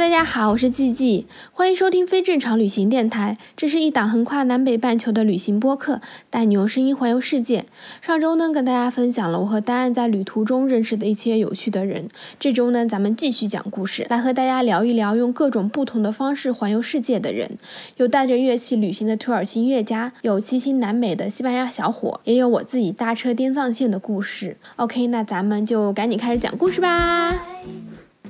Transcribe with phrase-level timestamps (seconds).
[0.00, 3.36] 大家好，我是季季，欢迎收听非正常旅行电台。
[3.54, 6.00] 这是一档横跨南北半球的旅行播客，
[6.30, 7.66] 带你用声音环游世界。
[8.00, 12.08] 上周呢，跟大家分享了我和丹安在旅途中认识的一些有趣的人。
[12.38, 17.58] 这周呢，咱们继续讲故事，来和大家聊一聊用各种不同的方式环游世界的人。
[17.98, 24.56] 有带着乐器旅行的土耳其乐家，有骑行南美的西班牙小伙，也有我自己搭车滇藏线的故事。
[24.76, 27.44] OK，那咱们就赶紧开始讲故事吧。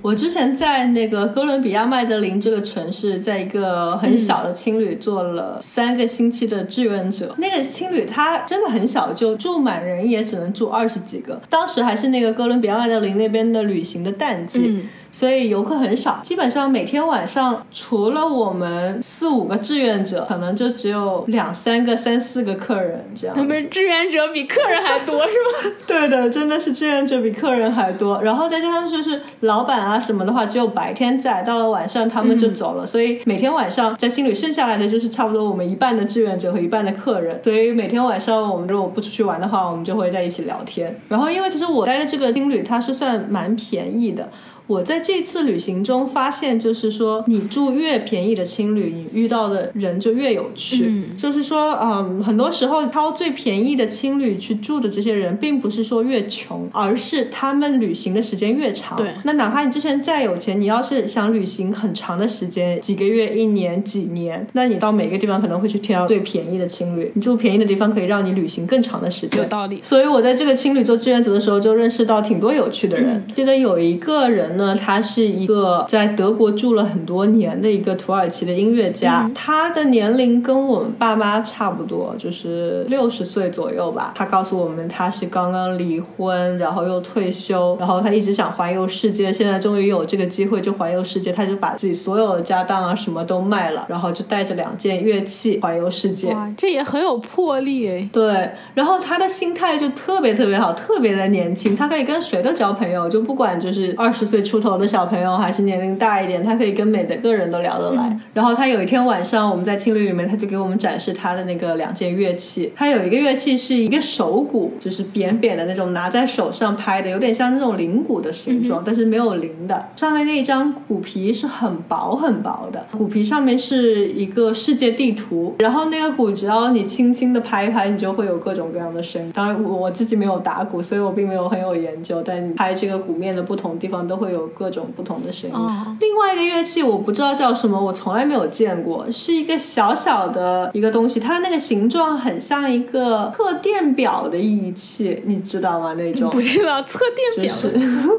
[0.03, 7.35] 我之前在那个哥伦比亚麦德林这个城市，在一个很小的青旅做了三个星期的志愿者。
[7.39, 11.41] 那个青旅它真的很小，就住满人也只能住二十几个。
[11.51, 14.85] 当时还是那个哥伦比亚麦德林那边的旅行的淡季。
[15.13, 23.35] 所以游客很少，基本上每天晚上除了我们四五个志愿者，可能就只有两三个、三四个客人这样。
[23.35, 25.33] 他们志愿者比客人还多是
[25.69, 25.75] 吗？
[25.87, 28.23] 对的，真的是志愿者比客人还多。
[28.23, 32.87] 然后再加上就是老板啊什么的话，只有白天在，到了晚上他们就走了。
[32.87, 37.41] 所以每天晚上在青旅剩下来的就是差不多我们一半的志愿者和一半的客人。
[37.43, 41.01] 所以每天晚上我们如果不出去玩的话，我们就会在一起聊天。
[41.09, 44.29] 然后因为其实我待的这个青旅它是算蛮便宜的。
[44.71, 51.03] 我在这次旅行中发现，就是说，你住越便宜的青旅，你遇到的人就越有趣。
[51.17, 58.97] 就是说，嗯，很多时候挑最便宜的青旅去住的这些人，并不是说越穷，而是他们旅行的时间越长。
[58.97, 59.13] 对。
[59.25, 67.11] 那哪怕你之前再有钱，你要是想旅行很长的时间，几个月、一年、几年，那你到每个地方可能会去挑最便宜的青旅。
[67.17, 69.43] 你住便宜的地方，可以让你旅行更长的时间。
[69.43, 69.81] 有道理。
[69.83, 73.21] 所以我在这个青旅做志愿者的时候，就认识到挺多有趣的人。
[73.35, 74.60] 记得有一个人。
[74.61, 84.13] 呢，他是一个在德国住了很多年的一个土耳其的音乐家，他的年龄跟我们爸妈差不多，就是六十岁左右吧。
[84.15, 96.29] 他告诉我们，他是刚刚离婚，然后又退休，然后他一直想环游世界，现在终于有这个机会就环游世界，他就把自己所有的家当啊什么都卖了，然后就带着两件乐器环游世界。
[96.33, 98.11] 哇，这也很有魄力诶。
[98.13, 104.41] 对，然后他的心态就特别特别好，特别的年轻，他可以跟谁都交朋友，就不管就是二十岁。
[104.51, 108.19] 出头的小朋友还是年龄大一点，他可以跟每个人都聊得来。
[108.35, 112.73] 然后他有一天晚上，我们在青旅里面，他就给我们展示他的那个两件乐器。
[112.75, 119.89] 他有一个乐器是一个手鼓，就是扁扁的那种，拿在手上拍的，有点像那种铃鼓的形状，但是没有铃的。
[119.95, 125.55] 上面那一张鼓皮是很薄很薄的，鼓皮上面是一个世界地图。
[125.61, 129.31] 然后那个鼓只要你轻轻的拍一拍，你就会有各种各样的声音。
[129.33, 132.21] 当然我我自己没有打鼓，所以我并没有很有研究。
[132.25, 134.40] 但拍这个鼓面的不同地方都会有。
[134.41, 135.57] 有各种不同的声音。
[136.01, 145.95] 另外一个乐器我不知道叫什么，我从来没有见过，是一个小小的一个东西，它那个形状很像一个测电表的仪器，你知道吗？
[145.95, 147.01] 那种不知道测
[147.37, 147.55] 电表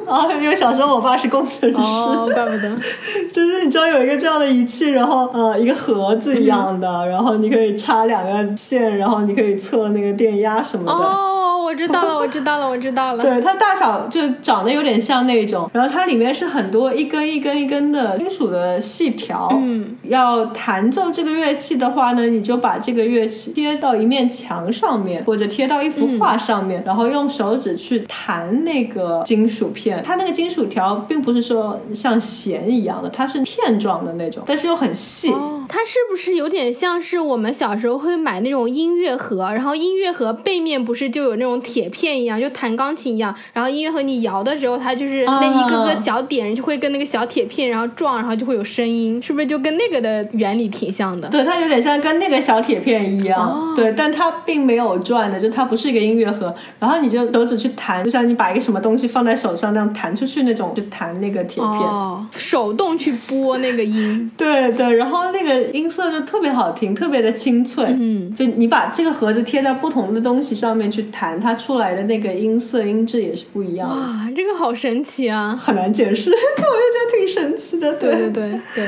[0.06, 2.72] 啊， 因为小时候我爸是工程师，怪不得。
[3.32, 11.51] 就是你知道有一个这样的仪器，然后呃一个盒子一样的，然后你可以插两个线，然后你可以测那个电压什么的。
[11.64, 13.24] 我知道了， 我知道了，我知道了。
[13.24, 19.48] 对，它大小就长得有点像那种，然后它里面是很多一根一根一根的金属的细条。
[19.52, 30.02] 嗯，要弹奏这个乐器的话呢，你就把这个乐器贴到一面墙上面，或者贴到一幅画上面，然后用手指去弹那个金属片。
[30.04, 35.34] 它那个金属条并不是说像弦一样的，它是片状的那种，但是又很细。
[35.68, 51.30] 它是不是有点像是我们小时候会买那种音乐盒，然后音乐盒背面不是就有那种铁片一样，就弹钢琴一样，然后音乐盒你摇的时候，它就是那一个个小点就会跟那个小铁片然后撞，然后就会有声音，是不是就跟那个的原理挺像的？
[51.30, 61.82] 对，它有点像跟那个小铁片一样，对，但它并没有转的，就它不是一个音乐盒，然后你就手指去弹，就像你把一个什么东西放在手上那样弹出去那种，就弹那个铁片，
[62.32, 65.61] 手动去拨那个音，对对，然后那个。
[65.72, 67.86] 音色就特别好听，特别的清脆。
[67.88, 73.96] 嗯，就你把这个盒子贴在不同的东西上面去弹，它出来的那个音色音质也是不一样的。
[73.96, 75.56] 哇，这个好神奇啊！
[75.60, 77.94] 很难解释， 我就觉得挺神奇的。
[77.94, 78.88] 对对对对。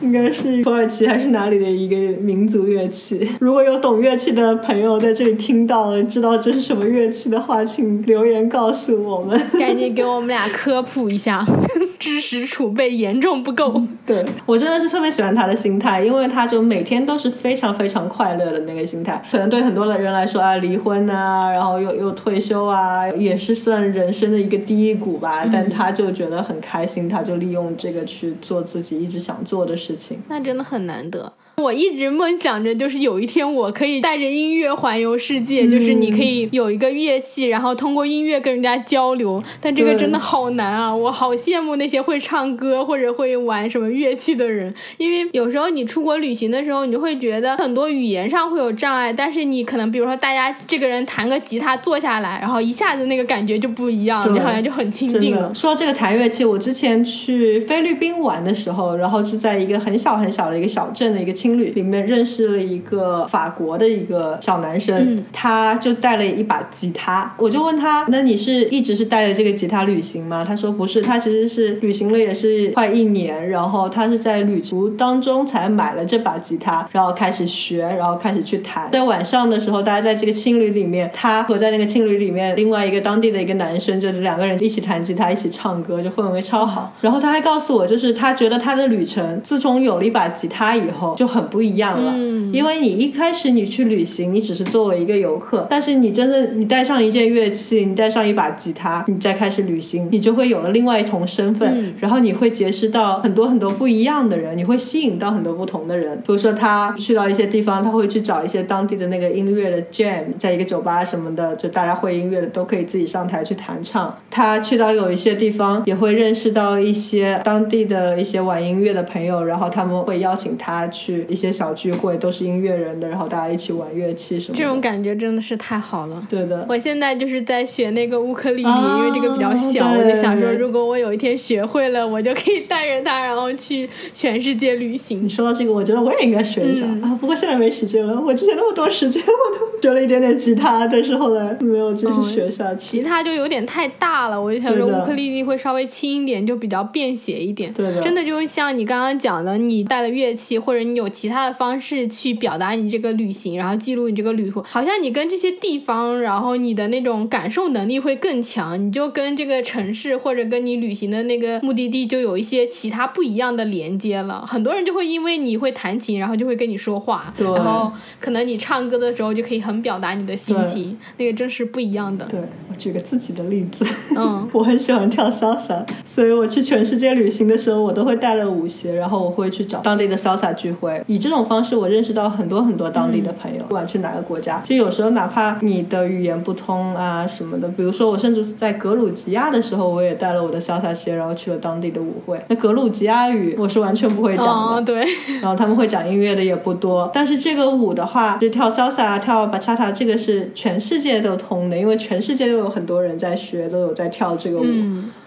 [0.00, 3.28] 应该是土耳其还是哪里的一个民族乐器。
[3.40, 11.44] 如果有懂乐器的朋友在这里听到了，知道这是什么乐器的话，请留言告诉我们， 赶紧给我们俩科普一下，
[11.98, 13.82] 知识储备严重不够。
[14.06, 19.22] 对我真的是特别喜欢他的心态，因为他就每天都是非常非常快乐的那个心态。
[19.30, 25.44] 可能对很多的人来说啊，离婚啊，然后又又退休啊，也是算人生的一个低谷吧。
[25.52, 29.89] 但他就觉得很开心，他就利用这个去做自己一直想做的事
[30.28, 31.32] 那真的很难得。
[31.60, 39.42] 我一直梦想着，就是有一天我可以带着音乐环游世界，就是你可以有一个乐器，然后通过音乐跟人家交流。
[39.60, 40.94] 但这个真的好难啊！
[40.94, 55.54] 我好羡慕那些会唱歌或者会玩什么乐器的人，因为有时候你出国旅行的时候，你就会觉得很多语言上会有障碍，但是你可能比如说大家这个人弹个吉他坐下来，然后一下子那个感觉就不一样，你好像就很亲近了。
[55.54, 70.44] 说到这个弹乐器，我之前去菲律宾玩的时候，然后是在一个很小很小的一个小镇的一个青旅里面认识了一个法国的一个小男生，他就带了一把吉他，我就问他，那你是一直是带着这个吉他旅行吗？
[70.46, 78.90] 他说不是，他其实是旅行了也是快一年，然后他是在旅途当中才买了这把吉他，然后开始学，然后开始去弹。
[78.92, 86.92] 在晚上的时候，大家在这个青旅里面，他和在那个青旅里面另外一个当地的一个男生，就两个人一起弹吉他，一起唱歌，就氛围超好。
[87.00, 92.12] 然后他还告诉我，就是他觉得他的旅程自从有了一把吉他以后就很不一样了。
[92.14, 106.16] 嗯，因为你一开始你去旅行，你只是作为一个游客，但是你真的你带上一件乐器，你带上一把吉他，你再开始旅行，你就会有了另外一重身份，然后你会结识到很多很多不一样的人，你会吸引到很多不同的人。
[106.18, 114.16] 比如说他去到一些地方，他会去找一些当地的那个音乐的 jam，在一个酒吧什么的，就大家会音乐的都可以自己上台去弹唱。
[114.30, 124.58] 他去到有一些地方，也会认识到一些当地的一些玩音乐的朋友，然后他们会邀请他去一些小聚会，都是音乐人的，然后大家一起玩乐器什么。
[124.58, 126.22] 这种感觉真的是太好了。
[126.28, 135.24] 对的，我现在就是在学那个乌克丽丽，因为这个比较小，我就想说，如果我有一天学会了，我就可以带着它，然后去全世界旅行。
[135.24, 138.20] 你说到这个，我觉得我也应该学一下啊，不过现在没时间了。
[138.20, 142.90] 我之前那么多时间，我都学了一点点吉他，但是后来没有继续学下去。
[142.90, 147.72] 吉他就有点太大了，我就想说乌克丽丽会稍微轻一点，就比较便携一点。
[147.72, 164.46] 对的，真的就像你刚刚讲的，你带了乐器，或者你有其他的方式去表达你这个旅行，然后记录你这个旅途，好像你跟这些地方，然后你的那种感受能力会更强，你就跟这个城市或者跟你旅行的那个目的地就有一些其他不一样的连接了。
[164.46, 172.24] 很多人就会因为你会弹琴，然后就会跟你说话，然后可能你唱歌的时候就可以很表达你的心情，那个真是不一样的。
[172.26, 173.84] 对我举个自己的例子，
[174.16, 192.40] 嗯， 我很喜欢跳 salsa，所以我去全世界旅行的时候，我都会带了舞鞋，然后我会去找当地的 salsa 聚会，以这种方式我认识到很多很多当地的朋友，不管去哪个国家，就有时候哪怕你的语言不通啊什么的，比如说我甚至是在格鲁吉亚的时候，我也带了我的 salsa 鞋，然后去了当地的舞会。
[192.48, 195.04] 那格鲁吉亚语我是完全不会讲的，对，
[195.40, 204.64] 然后他们会讲音乐的也不多，但是这个舞的话，就跳 salsa、跳 bachata，这个是全世界都通的，因为全世界都有很多人在学，都有在跳这个舞。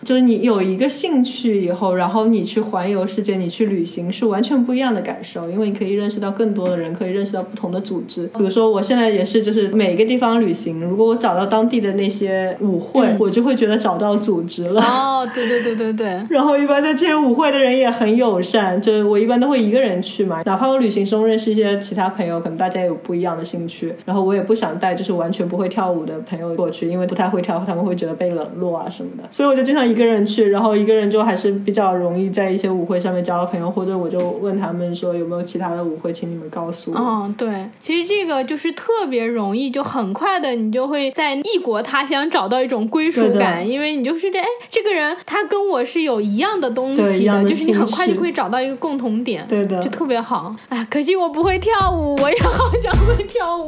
[0.04, 8.28] 就是你有一个兴趣以后，然后你去环游世界，你去旅行是完全不一样的感受，因为你可以认识到更多的人，可以认识到不同的组织。
[8.38, 14.82] 比如说我现在也是，就是每个地方旅行，如果我找到当地的那些舞会，我就会觉得找到组织了。
[14.82, 16.22] 哦，对对对对对。
[16.30, 36.98] 然后一般在这些舞会的人也很友善，就我一般都会一个人去嘛，哪怕我旅行中认识一些其他朋友，可能大家有不一样的兴趣，然后我也不想带就是完全不会跳舞的朋友过去，因为不太会跳，他们会觉得被冷落啊什么的，所以我就经常一个人去，然后一个人就还是比较容易在一些舞会上面交到朋友，或者我就问他们说有没有其他的舞会，请你们告诉我。
[36.98, 50.56] 嗯，对，其实这个就是特别容易，就很快的你就会在异国他乡找到一种归属感，因为你就是这哎，这个人他跟我是有一样的东西的，就是你很快就会找到一个共同点，对的，就特别好。
[50.70, 53.66] 哎，可惜我不会跳舞，我也好想会跳舞。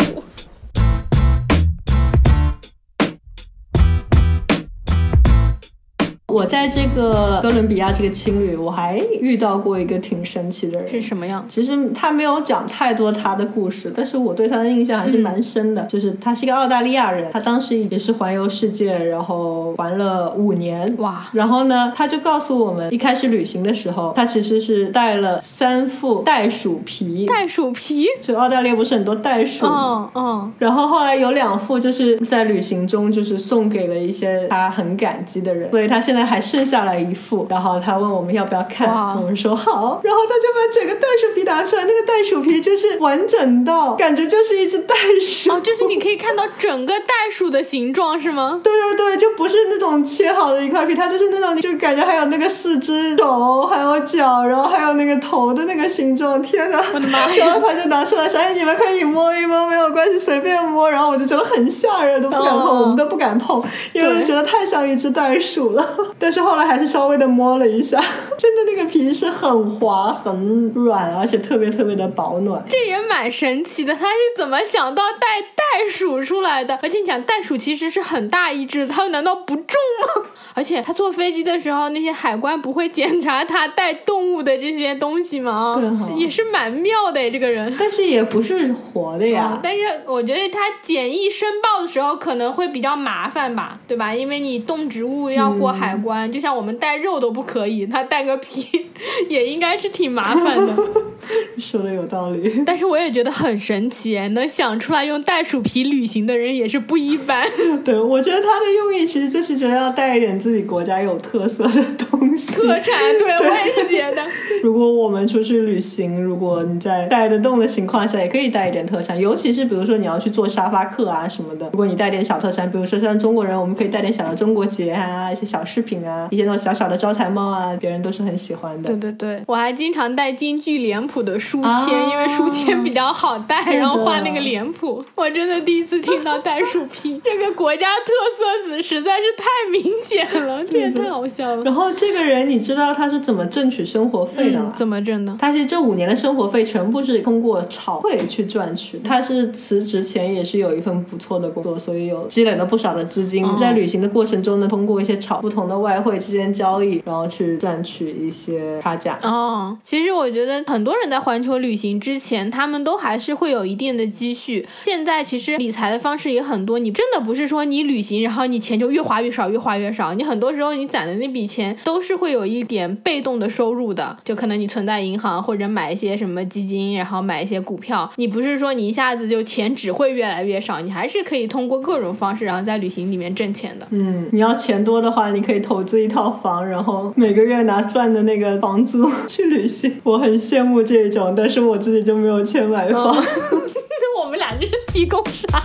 [6.35, 11.45] 我在这个哥伦比亚这个青旅，我还遇到过一个挺神奇的人，是什么样？
[11.47, 15.83] 其实他没有讲太多他的故事，但是我对他的印象还是蛮深的。
[15.83, 20.93] 就是他是一个澳大利亚人，他当时也是环游世界，然后玩了五年。
[20.97, 21.29] 哇！
[21.31, 27.25] 然后呢，他就告诉我们，一开始旅行的时候，他其实是带了三副袋鼠皮。
[27.27, 28.07] 袋鼠皮？
[28.21, 30.11] 就澳大利亚不是很多袋鼠吗？
[30.13, 30.53] 嗯嗯。
[30.59, 36.25] 然后后来有两副，就是在旅行中就是送给了一些他很感激的人，所以他现在。
[36.25, 45.51] 在还剩下了一副，然后他问我们要不要看，我们说好，然后他就把整个袋鼠皮拿出来，那个袋鼠皮就是完整到感觉就是一只袋鼠。
[45.51, 48.60] 哦，就是你可以看到整个袋鼠的形状是吗？
[48.63, 56.41] 对对对，就不是那种切好的一块皮，它就是那种，就感觉还有那个四只手，还有脚，然后还有那个头的那个形状。
[56.41, 56.84] 天哪！
[56.94, 63.63] 我的妈呀然后他就拿出来说：“哎，你们可以摸一摸，没有关系，随便摸。”然后我就觉得很吓人，都不敢碰，哦我们都不敢碰，
[63.94, 65.86] 因为对觉得太像一只袋鼠了。
[66.17, 68.00] 但是后来还是稍微的摸了一下，
[68.38, 72.63] 真的那个皮是很滑、很软，而且特别特别的保暖。
[72.69, 76.79] 这也蛮神奇的，他是怎么想到带袋鼠出来的？
[76.81, 80.29] 而且你讲袋鼠其实是很大一只，它难道不重吗？
[80.55, 85.75] 而且他坐飞机的时候，那些海关不会检查他带动物的这些东西吗？
[86.17, 87.75] 也是蛮妙的这个人。
[87.77, 89.51] 但是也不是活的呀。
[89.53, 94.15] 嗯 但是我觉得他简易申报的时候可能会比较麻烦吧，对吧？
[94.15, 98.88] 因为你动植物要过海关，就像我们带肉都不可以，他带个皮
[99.29, 100.74] 也应该是挺麻烦的。
[101.58, 102.51] 说的有道理。
[102.65, 107.48] 但是我也觉得很神奇，能想出来用袋鼠皮旅行的人也是不一般。
[107.84, 112.53] 对，我觉得他的用意其实就是觉得要带一点自己国家有特色的东西。
[112.53, 112.84] 特产，
[113.17, 114.22] 对我也是觉得。
[114.63, 128.96] 如果我们出去旅行，如果你在带得动的情况下，也可以带一点特产，尤其是比如说你要去做沙发客啊什么的，如果你带点小特产，比如说像中国人，我们可以带点小的中国结啊，一些小饰品啊，一些那种小小的招财猫啊，别人都是很喜欢的对。
[128.98, 135.03] 对对，我还经常带京剧脸谱的书啊签，因为书签比较好带，然后画那个脸谱。
[135.15, 141.63] 我真的第一次听到袋鼠 皮，这个国家特色实在是太明显了，这也太好笑了。
[141.63, 144.72] 然后这个人，你知道他是怎么挣取生活费的吗？
[144.74, 145.36] 嗯，怎么挣的？
[145.39, 149.00] 他是这五年的生活费全部是通过炒汇去赚取。
[149.00, 153.43] 他是辞职前也是有一份不错的工作，所以有积累了不少的资金。
[153.43, 159.17] 哦在旅行的过程中呢，通过一些炒不同的外汇之间交易，然后去赚取一些差价。
[159.24, 164.67] 哦，其实我觉得很多人在环球旅行之前，他们都还是会有一定的积蓄。
[164.83, 170.13] 现在其实理财的方式也很多，你真的不是说你旅行，然后你钱就越花越少，越花越少。
[170.13, 178.09] 你很多时候你攒的那笔钱都是会有一点被动的收入的，就可能你存在银行或者买一些什么基金，然后买一些股票。
[178.15, 183.88] 你不是说你一下子就钱只会越来越少，你还是可以通过各种方式，然后在旅行里面挣钱的。
[183.91, 189.91] 嗯，你要钱多的话，你可以投资一套房，然后每个月拿赚的那个房租去旅行。
[190.03, 193.15] 我很羡慕这这种，但是我自己就没有钱买房。
[194.17, 195.61] 我们俩这是提供啥？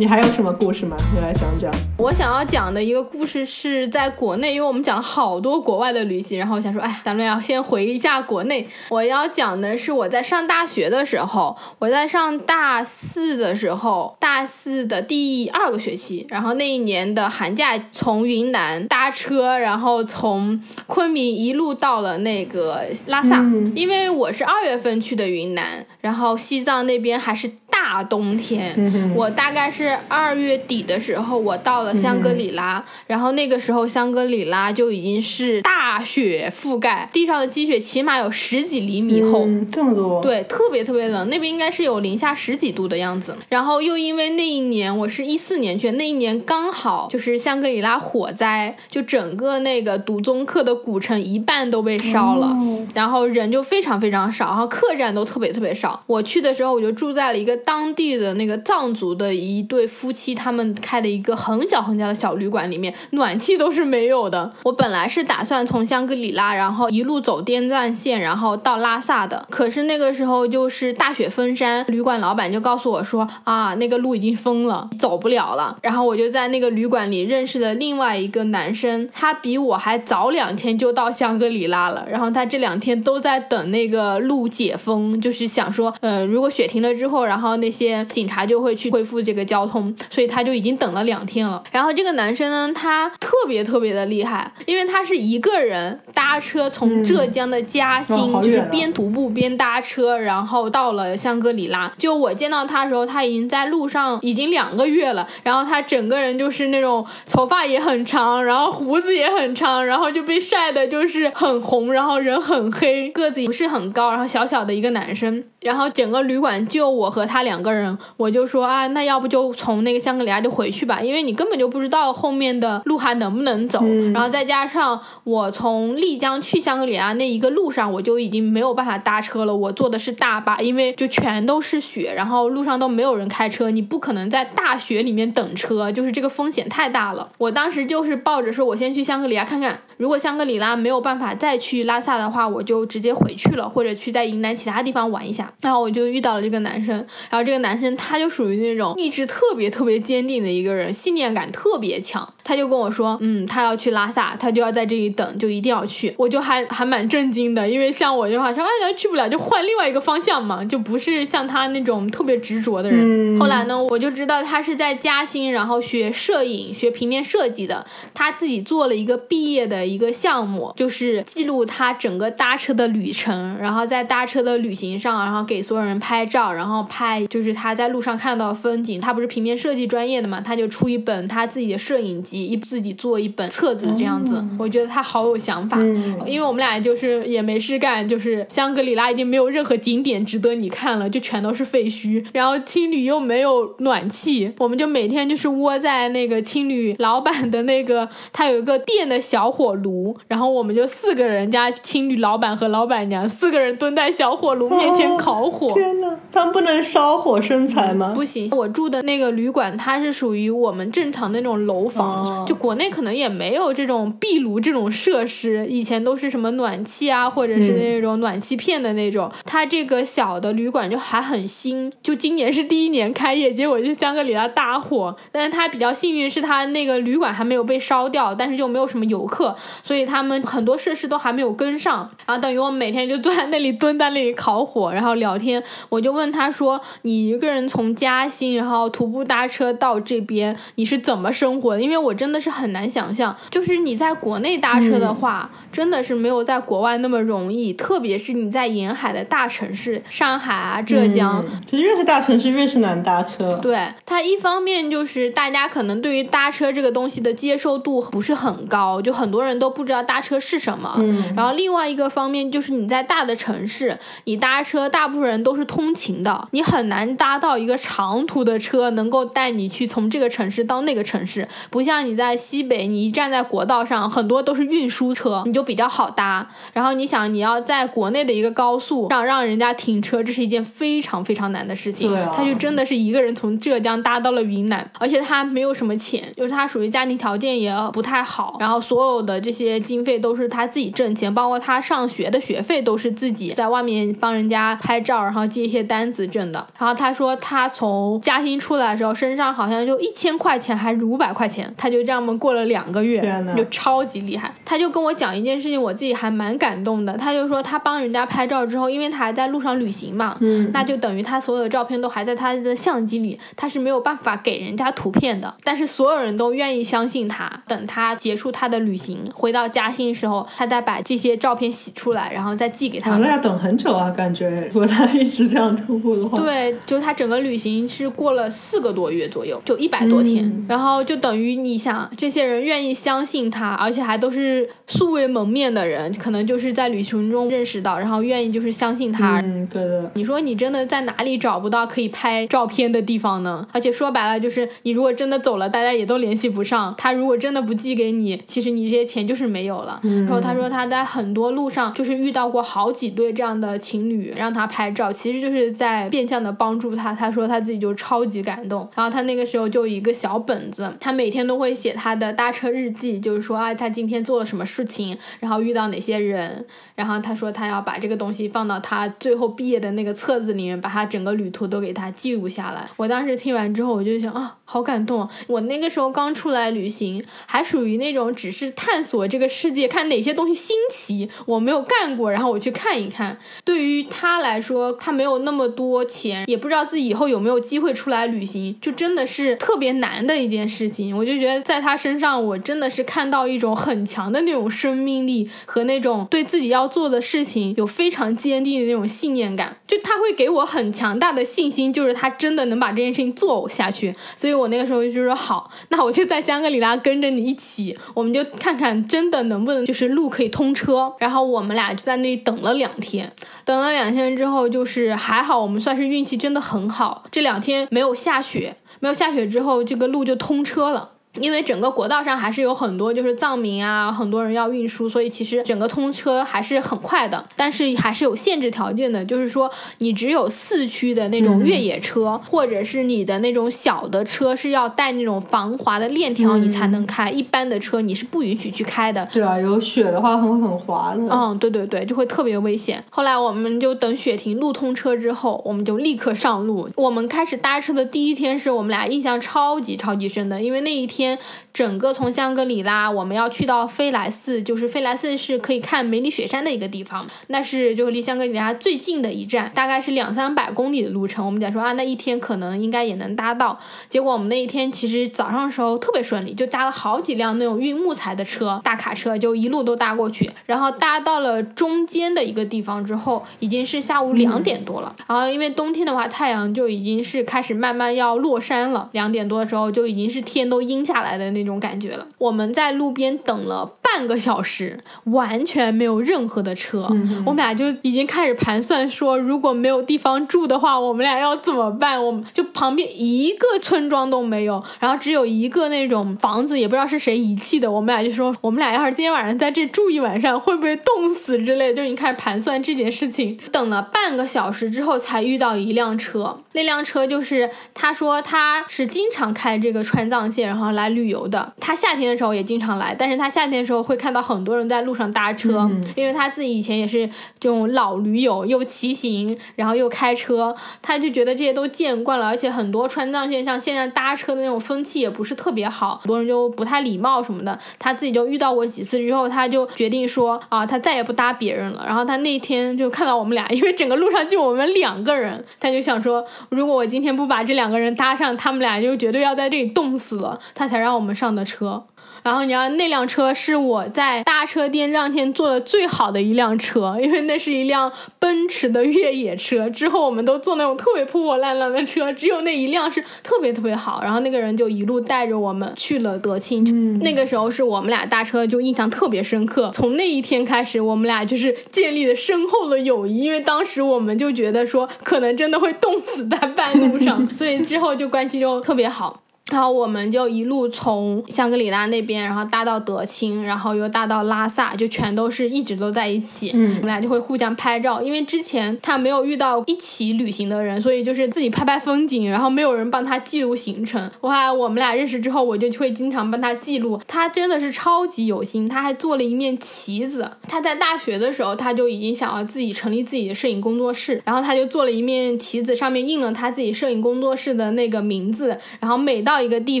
[0.02, 0.96] 你还有什么故事吗？
[1.14, 1.72] 你来讲讲。
[1.96, 8.68] 我想要讲的一个故事是在国内，因为我们讲了好多国外的旅行，然后我想说，哎，咱们要先回一下国内。
[8.88, 27.48] 我要讲的是我在上大学的时候，我在上大四的时候，大四的第二个学期，然后那一年的寒假从云南搭车，然后从昆明一路到了那个拉萨，嗯因为我是二月份去的云南，然后西藏那边还是
[27.84, 39.44] 大冬天，嗯我大概是二月底的时候，我到了香格里拉，然后那个时候香格里拉就已经是大雪覆盖，地上的积雪起码有十几厘米厚。
[39.46, 40.22] 嗯，这么多。
[40.22, 43.36] 对，特别特别冷，那边应该是有零下十几度的样子。
[43.48, 56.02] 然后又因为那一年我是一四年去，那一年刚好就是香格里拉火灾，就整个那个独宗克的古城一半都被烧了，哦然后人就非常非常少，然后客栈都特别特别少。
[56.06, 64.52] 我去的时候我就住在了一个当地的那个藏族的一对夫妻他们开的一个很小很小的小旅馆里面，暖气都是没有的。
[64.64, 69.46] 我本来是打算从香格里拉，然后一路走滇藏线，然后到拉萨的。
[69.48, 75.78] 可是那个时候就是大雪封山，旅馆老板就告诉我说啊，那个路已经封了，走不了了。
[75.80, 82.06] 然后我就在那个旅馆里认识了另外一个男生，他比我还早两天就到香格里拉了。
[82.06, 91.62] 然后他这两天都在等那个路解封，就是想说，呃，如果雪停了之后，然后那些警察就会去恢复这个交通，所以他就已经等了两天了。
[91.70, 101.90] 然后这个男生呢，他特别特别的厉害，因为他是一个人搭车从浙江的嘉兴，就是边徒步边搭车，然后到了香格里拉。
[101.96, 123.84] 就我见到他的时候，他已经在路上已经两个月了，然后他整个人就是那种头发也很长，然后胡子也很长，然后就被晒的就是很红，然后人很黑，个子也不是很高，然后小小的一个男生，然后整个旅馆就我和他两两个人，我就说啊，那要不就从那个香格里拉就回去吧，因为你根本就不知道后面的路还能不能走。
[124.14, 137.28] 然后再加上我从丽江去香格里拉那一个路上，我就已经没有办法搭车了，我坐的是大巴，因为就全都是雪，然后路上都没有人开车，你不可能在大雪里面等车，就是这个风险太大了。
[137.36, 139.78] 我当时就是抱着说，我先去香格里拉看看。
[140.02, 145.52] 如果香格里拉没有办法再去拉萨的话，我就直接回去了，或者去在云南其他地方玩一下。
[145.60, 146.96] 然后我就遇到了这个男生，
[147.30, 152.34] 然后这个男生他就属于那种意志特别特别坚定的一个人，信念感特别强。
[152.42, 156.14] 他就跟我说，嗯，他要去拉萨，他就要在这里等，就一定要去。
[156.16, 163.38] 我就还还蛮震惊的，因为像我的话说，哎，去不了就换另外一个方向嘛，就不是像他那种特别执着的人。
[163.38, 169.82] 后来呢，我就知道他是在嘉兴，然后学摄影、学平面设计的，他自己做了一个毕业的。
[169.92, 178.98] 一个项目就是记录他整个搭车的旅程，然后在搭车的旅行上，然后给所有人拍照，然后拍就是他在路上看到风景。
[179.00, 184.44] 他不是平面设计专业的嘛，他就出一本他自己的摄影集，一自己做一本册子这样子。
[184.58, 185.76] 我觉得他好有想法，
[186.24, 192.24] 因为我们俩就是也没事干，就是香格里拉已经没有任何景点值得你看了，就全都是废墟。
[192.32, 199.72] 然后青旅又没有暖气，我们就每天就是窝在那个青旅老板的那个，他有一个电的小火。
[199.72, 205.72] 炉，然后我们就四个人加青旅老板和老板娘，四个人蹲在小火炉面前烤火。
[205.72, 208.12] 天呐，他们不能烧火生财吗？
[208.14, 219.30] 不行，我住的那个旅馆，它是属于我们正常的那种楼房，就国内可能也没有这种壁炉这种设施，以前都是什么暖气啊，或者是那种暖气片的那种。
[219.44, 225.16] 它这个小的旅馆就还很新，就今年是第一年开业，结果就香格里拉大火。
[225.30, 229.54] 但是它比较幸运，是它那个旅馆还没有被烧掉，但是就没有什么游客。
[229.82, 235.62] 所以他们很多设施都还没有跟上，然后等于我们每天就坐在那里蹲在那里烤火，然后聊天。
[235.88, 245.50] 我就问他说：“你一个人从嘉兴，然后徒步搭车到这边，你是怎么生活的？”因为我真的是很难想象，就是你在国内搭车的话。
[245.72, 253.58] 真的是没有在国外那么容易，特别是你在沿海的大城市，上海啊、浙江，其实越是大城市越是难搭车。
[253.62, 260.94] 对它一方面就是大家可能对于搭车这个东西的接受度不是很高，就很多人都不知道搭车是什么。
[260.98, 261.32] 嗯。
[261.34, 275.62] 然后另外一个方面就是你在大的城市，你搭车大部分人都是通勤的，你很难搭到一个长途的车能够带你去从这个城市到那个城市，不像你在西北，你一站在国道上，很多都是运输车，你就。
[275.62, 282.10] 比较好搭，然后你想你要在国内的一个高速上让人家停车，这是一件非常非常难的事情。
[282.10, 296.66] 对，他就真的是一个人从浙江搭到了云南，而且他没有什么钱，就是他属于家庭条件也不太好，然后所有的这些经费都是他自己挣钱，包括他上学的学费都是自己在外面帮人家拍照，然后接一些单子挣的。
[296.76, 303.22] 然后他说他从嘉兴出来的时候身上好像就一千块钱还是五百块钱，他就这样么过了两个月，
[303.56, 304.52] 就超级厉害。
[304.64, 305.52] 他就跟我讲一件。
[305.62, 315.54] 事情我自己还蛮感动的，他就说他帮人家拍照之后，因为他还在路上旅行嘛，嗯，那就等于他所有的照片都还在他的相机里，他是没有办法给人家图片的。
[315.62, 323.16] 但是所有人都愿意相信他，等他结束他的旅行回到嘉兴的时候，他再把这些照片洗出来，然后再寄给他。
[323.18, 326.36] 那要等很久啊，感觉如果他一直这样徒步的话。
[326.36, 335.42] 对，就他整个旅行是过了四个多月左右，就一百多天，然后就等于你想，这些人愿意相信他，而且还都是素未谋。
[335.52, 339.40] 面的人可能就是在旅行中认识到，然后愿意就是相信他。
[339.40, 340.10] 嗯，对的。
[340.14, 343.66] 你说你真的在哪里找不到可以拍照片的地方呢？
[343.72, 346.94] 而且说白了，就是你如果真的走了，大家也都联系不上。
[346.96, 350.00] 他如果真的不寄给你，其实你这些钱就是没有了。
[350.02, 357.12] 然后他说他在很多路上就是遇到过好几对这样的情侣，让他拍照，其实就是在变相的帮助他。
[357.12, 358.88] 他说他自己就超级感动。
[358.94, 365.16] 然后他那个时候就一个小本子，他每天都会写他的搭车日记，就是说啊，他今天做了什么事情。
[365.40, 372.88] 然后遇到哪些人，然后他说他要把这个东西放到他最后毕业的那个册子里面，把他整个旅途都给他记录下来。
[372.96, 375.28] 我当时听完之后，我就想啊，好感动。
[375.46, 383.38] 我那个时候刚出来旅行，还属于那种只是探索这个世界，看哪些东西新奇，我没有干过，然后我去看一看。
[383.64, 391.16] 对于他来说，他没有那么多钱，也不知道自己以后有没有机会出来旅行，就真的是特别难的一件事情。
[391.16, 395.50] 我就觉得在他身上，我真的是看到一种很强的那种生命力。
[395.64, 404.14] 和那种对自己要做的事情有非常坚定的那种信念感，就他会给我很强大的信心，就是他真的能把这件事情做下去。
[404.36, 411.14] 所以我那个时候就说好，那我就在香格里拉跟着你一起，我们就看看真的能不能就是路可以通车。
[411.18, 413.32] 然后我们俩就在那里等了两天，
[413.64, 421.11] 等了两天之后，就是还好我们算是运气真的很好，这两天没有下雪，没有下雪之后，这个路就通车了。
[421.40, 427.42] 因为整个国道上还是有很多就是藏民啊，很多人要运输，所以其实整个通车还是很快的。
[427.56, 437.30] 但是还是有限制条件的，就是说你只有四驱的那种越野车，或者是你的那种小的车是要带那种防滑的链条，你才能开。
[437.30, 439.24] 一般的车你是不允许去开的。
[439.32, 441.22] 对啊，有雪的话很很滑的。
[441.30, 443.02] 嗯，对对对，就会特别危险。
[443.08, 446.90] 后来我们就等雪停，路通车之后，我们就立刻上路。
[446.96, 451.21] 我们开始搭车的第一天，是我们俩印象超级超级深的，因为那一天。
[451.22, 451.38] 天，
[451.72, 461.46] 整个从香格里拉，我们要去到飞来寺，就是飞来寺是可以看梅里雪山的一个地方，那是就是离香格里拉最近的一站，大概是两三百公里的路程。
[461.46, 463.78] 我们讲说啊，那一天可能应该也能搭到。
[464.08, 470.50] 结果我们那一天其实早上的时候特别顺利，就搭了好几辆那种运木材的车，大卡车，就一路都搭过去。
[470.66, 475.14] 然后搭到了中间的一个地方之后，已经是下午两点多了。
[475.28, 479.08] 然后因为冬天的话，太阳就已经是开始慢慢要落山了。
[479.12, 481.11] 两点多的时候就已经是天都阴下。
[481.12, 482.26] 下来的那种感觉了。
[482.38, 487.08] 我们在路边等了半个小时，完全没有任何的车。
[487.44, 492.22] 我们俩就已经开始盘算说，如果没有地方住的话，我们俩要怎么办？
[492.24, 497.90] 我们就旁边一个村庄都没有，然后只有一个那种房子，也不知道是谁遗弃的。
[497.90, 501.92] 我们俩就说，我们俩要是今天晚上在这住一晚上，会不会冻死之类？
[501.92, 503.58] 就已经开始盘算这件事情。
[503.70, 506.58] 等了半个小时之后，才遇到一辆车。
[506.72, 511.01] 那辆车就是他说他是经常开这个川藏线，然后来。
[511.02, 532.04] 来旅游的，他夏天的时候也经常来，但是他夏天的时候会看到很多人在路上搭车，因为他自己以前也是这种老驴友，又骑行，然后又开车，他就觉得这些都见惯了，而且很多川藏线像现在搭车的那种风气也不是特别好，很多人就不太礼貌什么的，他自己就遇到过几次之后，他就决定说啊，他再也不搭别人了。
[532.06, 540.56] 然后他那天就看到我们俩，因为整个路上就我们两个人，他就想说，如果我今天不把这两个人搭上，他们俩就绝对要在这里冻死了。
[540.74, 540.91] 他。
[540.92, 542.04] 才让我们上的车。
[542.42, 549.88] 然后你要那辆车是我在大车店当天坐的最好的一辆车，因为那是一辆奔驰的越野车。
[549.90, 554.20] 之后我们都坐那种特别破破烂烂的车，只有那一辆是特别特别好。
[554.24, 556.84] 然后那个人就一路带着我们去了德清。
[556.90, 559.88] 嗯，那个时候是我们俩搭车就印象特别深刻。
[559.94, 569.40] 从那一天开始，我们俩就是建立了深厚的友谊，因为当时我们就觉得说可能真的会冻死在半路上， 所以之后就关系就特别好。
[569.70, 576.72] 然后我们就一路从香格里拉那边，然后搭到德清，然后又搭到拉萨，就全都是一直都在一起。
[576.74, 584.30] 嗯，我们俩就会互相拍照，因为之前他没有遇到一起旅行的人，所以就是自己拍拍风景，然后没有人帮他记录行程。
[584.40, 587.18] 后来我们俩认识之后，我就会经常帮他记录。
[587.26, 590.50] 他真的是超级有心，他还做了一面旗子。
[590.68, 600.00] 他在大学的时候，他就已经想要自己成立自己的摄影工作室，然后他就做了一面旗子，上面印了他自己摄影工作室的那个名字，然后每到到一个地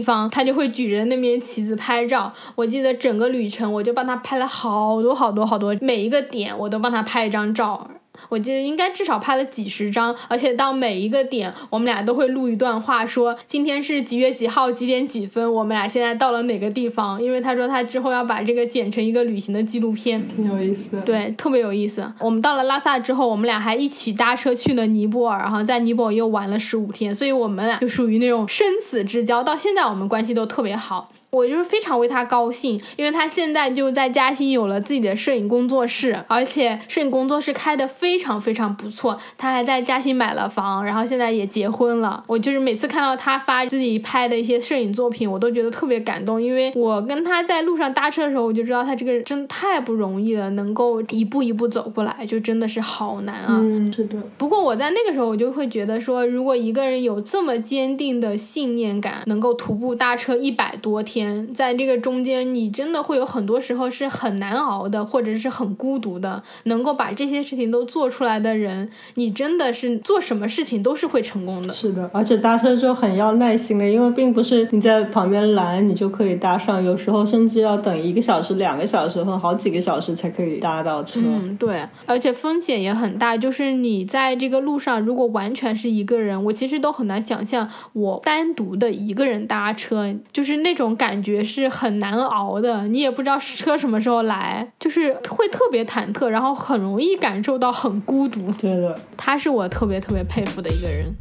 [0.00, 2.32] 方，他就会举着那面旗子拍照。
[2.54, 7.86] 我记得整个旅程，我就帮他拍了好多好多好多，每一个点我都帮他拍一张照。
[8.28, 17.22] 我记得应该至少拍了几十张，而且到每一个点，我们俩都会录一段话，说今天是几月几号几点几分，我们俩现在到了哪个地方。
[17.22, 21.02] 因为他说他之后要把这个剪成一个旅行的纪录片，挺有意思的。
[21.02, 22.10] 对，特别有意思。
[22.18, 31.10] 我们到了拉萨之后，我们俩还一起搭车去了尼泊尔，然后在尼泊尔又玩了十五天，所以我们俩就属于那种生死之交，到现在我们关系都特别好。
[31.34, 39.18] 我就是非常为他高兴，因为他现在就在嘉兴有了自己的摄影工作室，而且摄影工作室开的非常非常不错。
[39.38, 42.22] 他还在嘉兴买了房，然后现在也结婚了。
[42.26, 53.58] 我就是每次看到他发自己拍的一些摄影作品，我都觉得特别感动，因为我跟他在路上搭车的时候，我就知道他这个人真的太不容易了，能够一步一步走过来，就真的是好难啊。
[53.58, 54.22] 嗯，是的。
[54.36, 61.21] 不过我在那个时候，我就会觉得说，如果一个人有这么坚定的信念感，能够徒步搭车一百多天。
[61.52, 66.42] 在这个中间，你真的会有很多时候是很难熬的，或者是很孤独的。
[66.64, 71.72] 能够把这些事情都做出来的人，你真的是做什么事情都是会成功的。
[71.72, 81.20] 是的，而且搭车就很要耐心的，因为并不是你在旁边拦你就可以搭上，有时候甚至要等一个小时、两个小时或好几个小时才可以搭到车。
[81.22, 91.11] 嗯，对，而且风险也很大，就是你在这个路上，如果完全是一个人，我其实都很难想象我单独的一个人搭车，就是那种感。
[91.12, 98.50] 感觉是很难熬的，你也不知道车什么时候来，就是会特别忐忑，然后很容易感受到很孤独。
[98.52, 101.12] 对的，他是我特别特别佩服的一个人。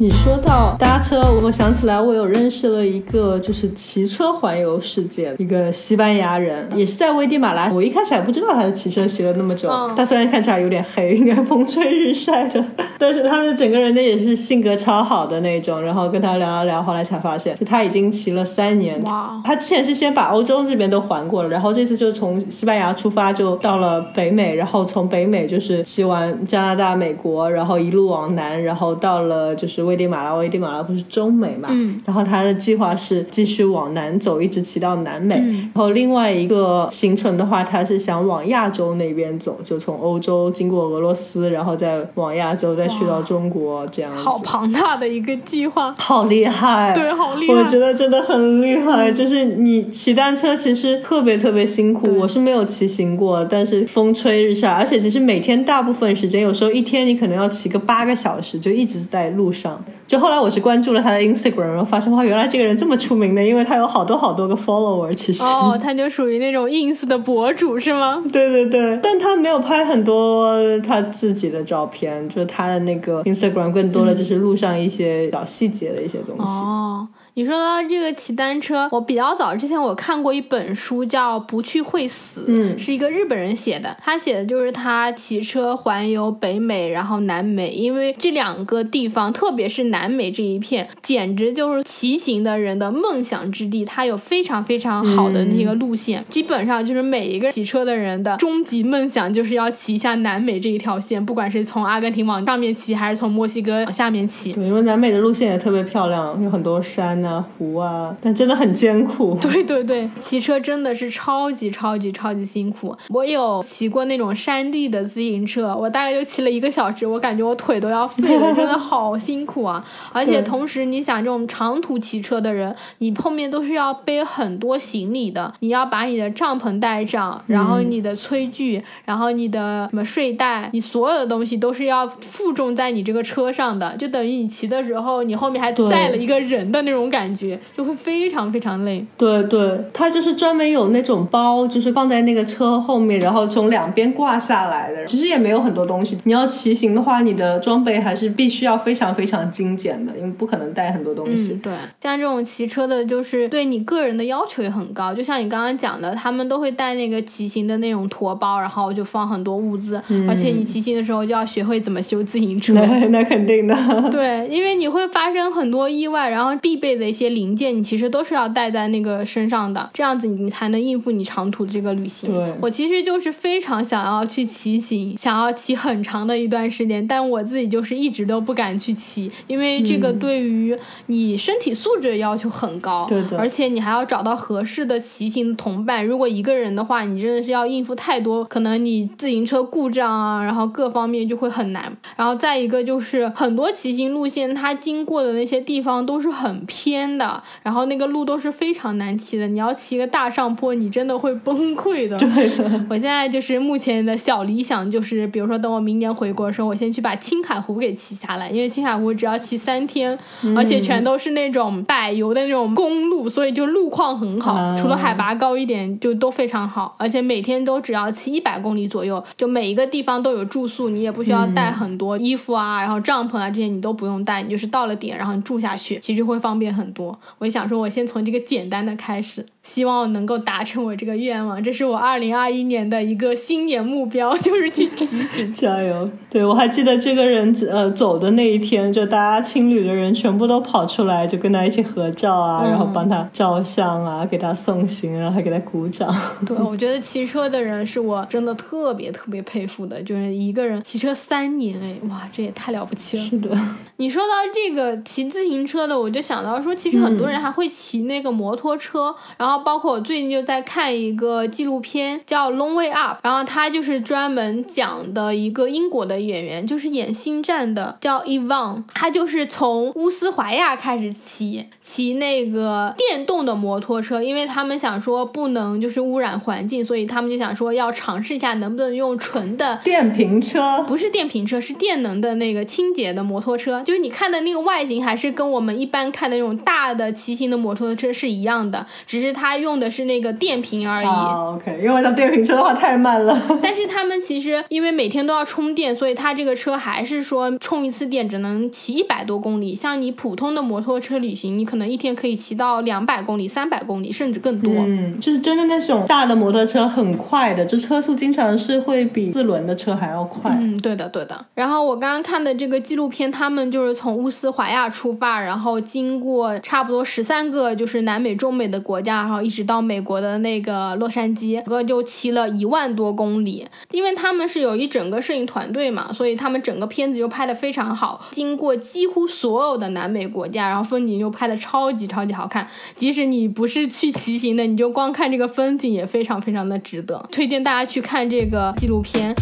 [0.00, 7.70] 你说到搭车，我想起来我有认识了一个就是骑车环游世界一个西班牙人，也是在危地马拉。
[7.70, 12.64] 我一开始还不知道他是骑车骑了那么久，他虽然看起来有点黑，应该风吹日晒的，
[12.96, 15.82] 但是他的整个人呢也是性格超好的那种。
[15.82, 19.02] 然后跟他聊了聊，后来才发现，就他已经骑了三年。
[19.02, 19.38] 哇！
[19.44, 29.89] 他之前是先把欧洲这边都环过了，然后这次就从西班牙出发，就到了北美，然后从北美就是骑完加拿大、美国，然后一路往南，然后到了就是。
[29.90, 31.68] 危地马拉，危地马拉不是中美嘛？
[31.72, 32.00] 嗯。
[32.06, 35.34] 然后他的计划是继续往南走，一直骑到南美。
[35.40, 35.54] 嗯。
[35.56, 44.14] 然后另外一个行程的话，他是想往亚洲那边走，就从欧洲经过俄罗斯，然后再往亚洲，再去到中国这样。
[44.14, 45.92] 好庞大的一个计划。
[45.98, 46.92] 好厉害。
[46.94, 47.54] 对，好厉害。
[47.54, 49.10] 我觉得真的很厉害。
[49.10, 59.79] 就是你骑单车其实特别特别辛苦，我是没有骑行过，但是风吹日晒，而且其实每天大部分时间，有时候一天你可能要骑个八个小时，就一直在路上。
[60.06, 65.12] 就后来我是关注了他的 Instagram，然后发现哇，原来这个人这么出名的，因为他有好多好多个 follower。
[65.14, 68.22] 其实哦，他就属于那种 ins 的博主是吗？
[68.32, 76.52] 对对对，但他没有拍很多他自己的照片，就是他的那个 Instagram 更多的就是录上一些小细节的一些东西。
[76.62, 77.06] 哦。
[77.40, 83.96] 你说到这个骑单车，我比较早之前我看过一本书，叫《不去会死》，嗯，是一个日本人写的。
[83.98, 93.86] 他写的就是他骑车环游北美，然后南美，因为这两个地方，特别是南美这一片，简直就是骑行的人的梦想之地。
[93.86, 104.52] 它有非常非常好的那个路线，基本上就是每一个骑车的人的终极梦想，就是要骑一下南美这一条线，不管是从阿根廷往上面骑，还是从墨西哥往下面骑。
[104.52, 107.24] 对，因为南美的路线也特别漂亮，有很多山。
[107.24, 109.36] 啊湖啊，但真的很艰苦。
[109.42, 112.96] 对对对，骑车真的是超级超级超级辛苦。
[113.10, 119.84] 我有骑过那种山地的自行车，我大概就骑了一个小时，我感觉我腿都要废了，真的好辛苦啊！
[120.14, 137.00] 而且同时，你想这种长途骑车的人，你后面都是要背很多行李的，你要把你的帐篷带上，然后你的炊具，然后你的什么睡袋，你所有的东西都是要负重在你这个车上的，就等于你骑的时候，你后面还载了一个人的那种。
[137.10, 139.04] 感觉就会非常非常累。
[139.18, 145.04] 对对，它就是专门有那种包，就是放在那个车后面，然后从两边挂下来的。
[145.06, 146.16] 其实也没有很多东西。
[146.24, 151.54] 你要骑行的话，你的装备还是必须要非常非常精简的，因为不可能带很多东西。
[151.62, 155.14] 对，像这种骑车的，就是对你个人的要求也很高。
[155.14, 160.00] 就像你刚刚讲的，他们都会带那个骑行的那种驮包，然后就放很多物资。
[160.28, 162.74] 而且你骑行的时候就要学会怎么修自行车。
[163.10, 163.74] 那肯定的。
[164.12, 166.90] 对，因为你会发生很多意外，然后必备。
[166.90, 172.32] 的一些零件，你其实都是要带在那个身上的，这样子你才能应付你长途这个旅行。
[172.32, 186.04] 对，我其实就是非常想要去骑行，想要骑很长的一段时间，但我自己就是一直都不敢去骑，因为这个对于你身体素质要求很高，对的，而且你还要找到合适的骑行同伴。
[186.04, 191.96] 如果一个人的话，你真的是要应付太多，可能你自行车故障啊，然后各方面就会很难。
[192.16, 196.89] 然后再一个就是很多骑行路线，它经过的那些地方都是很偏。
[196.90, 199.46] 偏的，然后那个路都是非常难骑的。
[199.46, 202.18] 你要骑个大上坡，你真的会崩溃的。
[202.18, 202.28] 对，
[202.90, 210.18] 我现在就是目前的小理想，就是比如说等我明年回国的时候，我先去把青海湖给骑下来，因为青海湖只要骑三天，
[210.56, 226.79] 而且全都是那种柏油的那种公路，所以就路况很好，除了海拔高一点就都非常好，而且每天都只要骑一百公里左右，就每一个地方都有住宿，你也不需要带很多衣服啊，然后帐篷啊这些你都不用带，你就是到了点然后你住下去，其实会方便很。
[226.80, 231.62] 很多，我想说，我先从这个简单的开始，希望能够达成我这个愿望。
[231.62, 235.52] 这是我二零二一年的一个新年目标， 就是去骑行。
[235.52, 236.10] 加油！
[236.30, 246.14] 对我还记得这个人呃走的那一天，就大家青旅的人全部都跑出来，就跟他一起合照啊，然后帮他照相啊，给他送行，然后还给他鼓掌。
[246.46, 253.24] 对，我觉得骑车的人是我真的特别特别佩服的，就是一个人骑车三年，哎，哇，这也太了不起了。
[253.24, 253.50] 是的。
[253.96, 256.70] 你说到这个骑自行车的，我就想到说。
[256.70, 286.50] 说其实很多人还会骑那个摩托车，然后包括我最近就在看一个纪录片叫《Long Way Up》，然后他就是专门讲的一个英国的演员，就是演《星战》的，叫 Evan，他就是从乌斯怀亚开始骑骑那个电动的摩托车，因为他们想说不能就是污染环境，所以他们就想说要尝试一下能不能用纯的电瓶车，不是电瓶车，是电能的那个清洁的摩托车，就是你看的那个外形还是跟我们一般看的那种。
[286.62, 291.06] 大的骑行的摩托车是一样的，只是它用的是那个电瓶而已。
[291.06, 293.40] 哦，OK，因为它电瓶车的话太慢了。
[293.62, 299.74] 但是他们其实因为每天都要充电，所以它这个车还是说充一次电只能骑一百多公里。
[299.74, 304.72] 像你普通的摩托车旅行，你可能一天可以骑到两百公里、三百公里，甚至更多。
[304.76, 310.50] 嗯，就是真的那种大的摩托车很快的，就车速经常是会比四轮的车还要快。
[310.60, 311.46] 嗯，对的，对的。
[311.54, 323.64] 然后我刚刚看的这个纪录片，他们就是从乌斯怀亚出发，然后经过差不多十三个就是南美、中美的国家，然然后一直到美国的那个洛杉矶，整个就骑了一万多公里。
[323.92, 328.26] 因为他们是有一整个摄影团队嘛，所以他们整个片子就拍得非常好。
[328.32, 332.66] 经过几乎所有的南美国家，然后风景就拍得超级超级好看。
[332.96, 339.32] 即使你不是去骑行的，你就光看这个风景也非常非常的值得，推荐大家去看这个纪录片。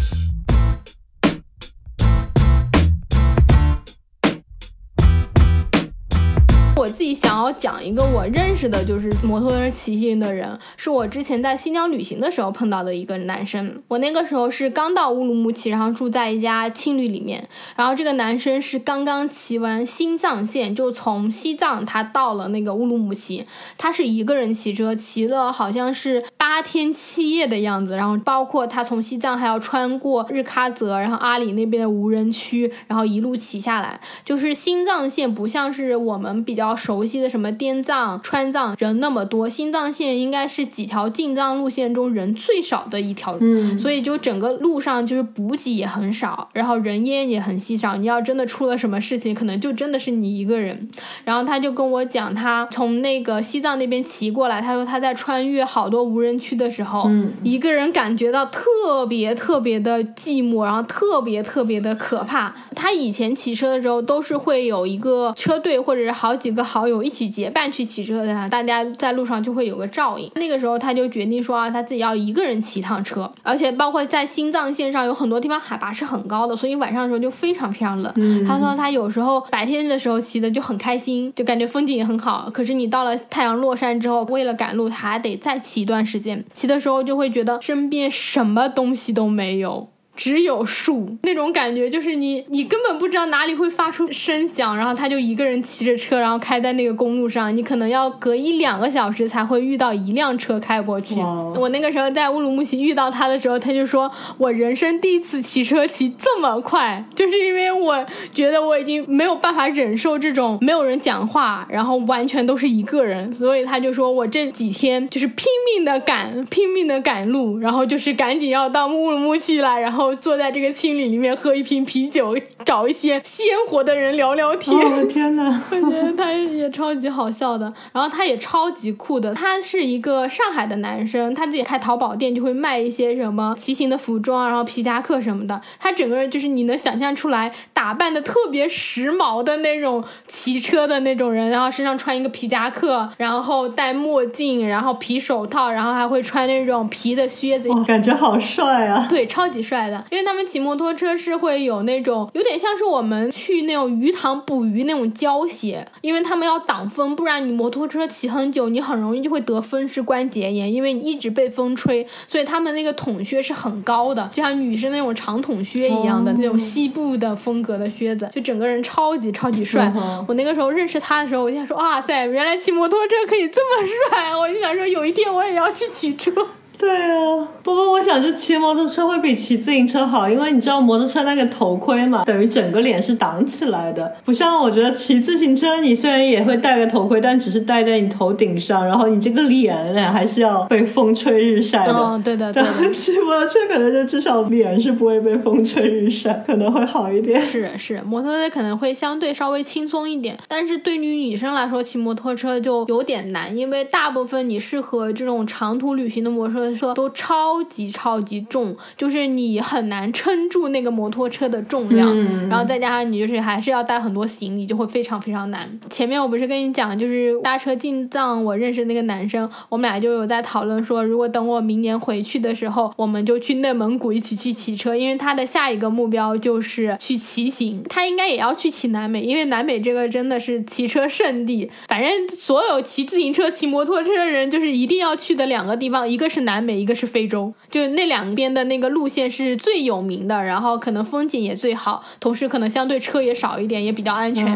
[6.77, 13.81] 我自己想要讲一个我认识的，就是摩托车骑行的人，是我之前在新疆旅行的时候碰到的一个男生。
[13.87, 23.43] 我那个时候是刚到乌鲁木齐，然后住在一家青旅里面，然后这个男生是刚刚骑完新藏线，就从西藏他到了那个乌鲁木齐，
[23.79, 36.75] 他是一个人骑车，骑了好像是八天七夜的样子，然后包括他从西藏还要穿过日喀则，然后阿里那边的无人区，然后一路骑下来，就是新藏线不像是我们比较。
[36.75, 47.95] 熟悉的什么滇藏、川藏人那么多，新藏线应该是几条进藏路线中人最少的一条，嗯，所以就整个路上就是补给也很少，然后人烟也很稀少。
[47.95, 50.89] 你要真的出了什么事情，可能就真的是你一个人。
[51.23, 62.55] 然后他就跟我讲，他从那个西藏那边骑过来，他说他在穿越好多无人区的时候，嗯，一个人感觉到特别特别的寂寞，然后特别特别的可怕。
[62.75, 66.59] 他以前骑车的时候都是会有一个车队或者是好几个。
[66.69, 70.29] 好友一起结伴去骑车的，大家在路上就会有个照应。
[70.35, 78.13] 那个时候他就决定说啊，他自己要一个人骑一趟车，而且包括在新藏线上有很多地方海拔是很高的，所以晚上的时候就非常非常冷。
[78.45, 82.47] 他说他有时候白天的时候骑的就很开心，就感觉风景也很好。
[82.53, 86.45] 可是你到了太阳落山之后，为了赶路，他还得再骑一段时间。
[86.53, 89.89] 骑的时候就会觉得身边什么东西都没有。
[90.19, 101.15] 只有树那种感觉，就是你你根本不知道哪里会发出声响，然后他就一个人骑着车，然后开在那个公路上，你可能要隔一两个小时才会遇到一辆车开过去。
[101.55, 120.08] 我那个时候在乌鲁木齐遇到他的时候，他就说我人生第一次骑车骑这么快，就是因为我觉得我已经没有办法忍受这种没有人讲话，然后完全都是一个人， 所以他就说我这几天就是拼命的赶，拼命的赶路，然后就是赶紧要到乌鲁木齐来，然后。
[120.15, 124.77] 坐在这个青旅里面喝一瓶啤酒，找一些鲜活的人聊聊天。
[124.77, 125.61] 我的天哪！
[125.71, 129.33] 我觉得他也超级好笑的，然后他也超级酷的。
[129.33, 135.61] 他是一个上海的男生，他自己开淘宝店，就会卖一些什么骑行的服装，然后皮夹克什么的。
[135.79, 149.05] 他整个人就是你能想象出来，打扮的特别时髦的那种骑车的那种人，然后身上穿一个皮夹克，然后戴墨镜，然后皮手套，然后还会穿那种皮的靴子，感觉好帅啊！
[149.09, 149.98] 对，超级帅的。
[150.09, 169.91] 因为他们骑摩托车是会有那种有点像是我们去那种鱼塘捕鱼那种胶鞋，因为他们要挡风，不然你摩托车骑很久，你很容易就会得风湿关节炎，因为你一直被风吹，所以他们那个筒靴是很高的，就像女生那种长筒靴一样的那种西部的风格的靴子，就整个人超级超级帅。
[170.27, 176.31] 我那个时候认识他的时候，我就想说，哇塞，原来骑摩托车可以这么帅，我就想说有一天我也要去骑车。
[176.79, 191.93] 对啊，不过我想就骑摩托车会比骑自行车好，因为你知道摩托车那个头盔嘛，等于整个脸是挡起来的，不像我觉得骑自行车，你虽然也会戴个头盔，但只是戴在你头顶上，然后你这个脸还是要被风吹日晒的。
[191.93, 192.93] 嗯，对的，对的。
[192.93, 197.41] 骑摩托车可能就至少脸是不会被风吹日晒，可能会好一点。
[197.41, 206.68] 是是，摩托车可能会相对稍微轻松一点，但是对于女生来说，骑摩托车就有点难，因为大部分你适合这种长途旅行的摩托。
[206.68, 212.07] 车都超级超级重，就是你很难撑住那个摩托车的重量，
[212.49, 215.69] 然后再加上你就是还是要带很多行李，就会非常非常难。
[215.89, 231.69] 前面我不是跟你讲，就是搭车进藏，我认识那个男生，我们俩就有在讨论说，如果等我明年回去的时候，我们就去内蒙古一起去骑车，因为他的下一个目标就是去骑行，他应该也要去骑南美，因为南美这个真的是骑车圣地。
[231.87, 236.58] 反正所有骑自行车、骑摩托车的人，就是一定要去的两个地方，一个是南。
[236.59, 244.53] 南美，一个是非洲，就那两边的那个路线是最有名的，然后可能风景也最好，同时可能相对车也少一点，也比较安全。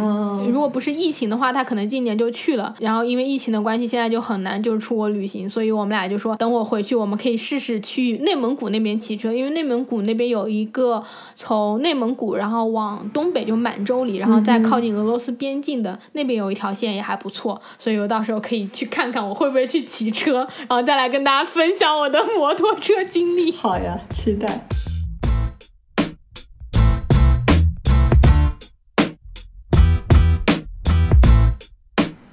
[0.52, 2.76] 如果不是疫情的话，他可能今年就去了。
[2.80, 11.02] 然后因为疫情的关系，现在就很难就是出国旅行，所以我们俩就说，等我回去，我们可以试试去内蒙古那边骑车，因为内蒙古那边有一个
[11.36, 23.52] 从内蒙古然后往东北就满洲里，然后再靠近俄罗斯边境的那边有一条线也还不错，所以我到时候可以去看看我会不会去骑车，然后再来跟大家分享我的摩托车经历。
[23.52, 24.66] 好呀，期待。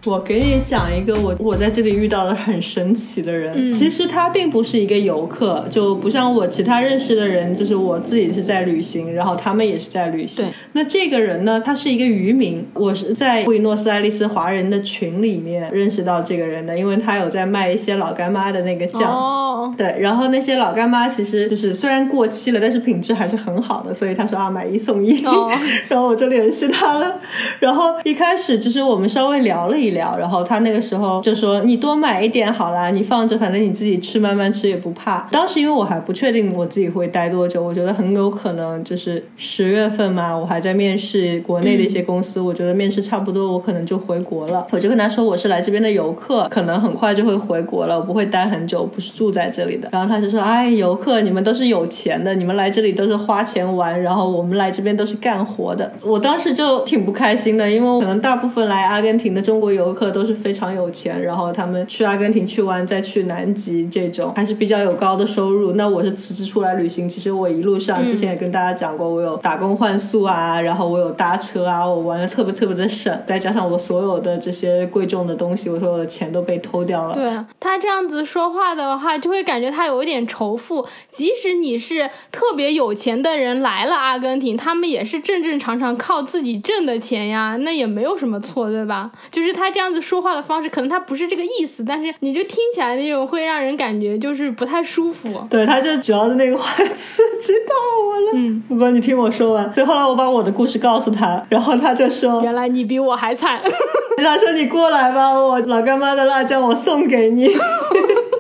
[0.07, 3.53] 我给你讲一个我我在这里遇到的很神奇的人。
[3.55, 10.55] 嗯其实他并不是一个游客，就不像我其他认识的人，就是我自己是在旅行，然后他们也是在旅行对。
[10.73, 12.67] 那这个人呢，他是一个渔民。
[12.75, 19.11] 我是在布宜诺斯艾利斯华人的群里面认识到这个人的，因为他有在卖一些老干妈的那个酱。
[19.13, 25.51] 哦，对，然后那些老干妈其实 就是虽然过期了，但是品质还是很好的，所以他说啊买一送一，哦
[25.89, 27.19] 然后我就联系他了。
[27.59, 35.29] 然后一开始就是我们稍微聊了一聊，然后他那个时候就说你多买一点好啦，你放着反正你自己吃慢慢吃也不怕。
[35.31, 44.67] 当时因为我还不确定我自己会待多久，我觉得很有可能就是十月份嘛，我还在面试国内的一些公司，我觉得面试差不多我可能就回国了。
[44.71, 49.89] 我就跟他说我是来这边的游客，可能很快就会回国了，我不会待很久，不是住在这里的。
[49.93, 55.91] 然后他就说，哎，游客你们都是有钱的，你们来这里都是花钱玩，然后我们来这边都是干活的。
[56.03, 65.73] 我当时就挺不开心的，因为可能大部分来阿根廷的中国游客都是非常有钱，然后他们去阿根廷去玩，再去南极这种还是比较有高的收入。
[65.73, 77.15] 那我是辞职出来旅行，其实我一路上之前也跟大家讲过，我有打工换宿啊，然后我有搭车啊，我玩的特别特别的省，再加上我所有的这些贵重的东西，我所有的钱都被偷掉了。
[77.15, 80.87] 对啊他这样子说话的话，就会感觉他有一点仇富。
[81.09, 89.11] 即使你是特别有钱的人来了阿根廷，他们也是正正常常靠自己挣的钱呀，那也没有什么错，对吧？
[89.31, 95.47] 就是他这样子说话的方式，可能他不是这个意思，但是你就听起来那种会让人感觉就是不太舒服。
[95.49, 97.75] 对，他就主要是那个话刺激到
[98.07, 98.33] 我了。
[98.35, 103.61] 嗯，不过你听我说完，对，后来我把我的故事告诉他，然后他就说，原来你比我还惨。
[104.19, 107.49] 他说你过来吧，我老干妈的辣椒我送给你。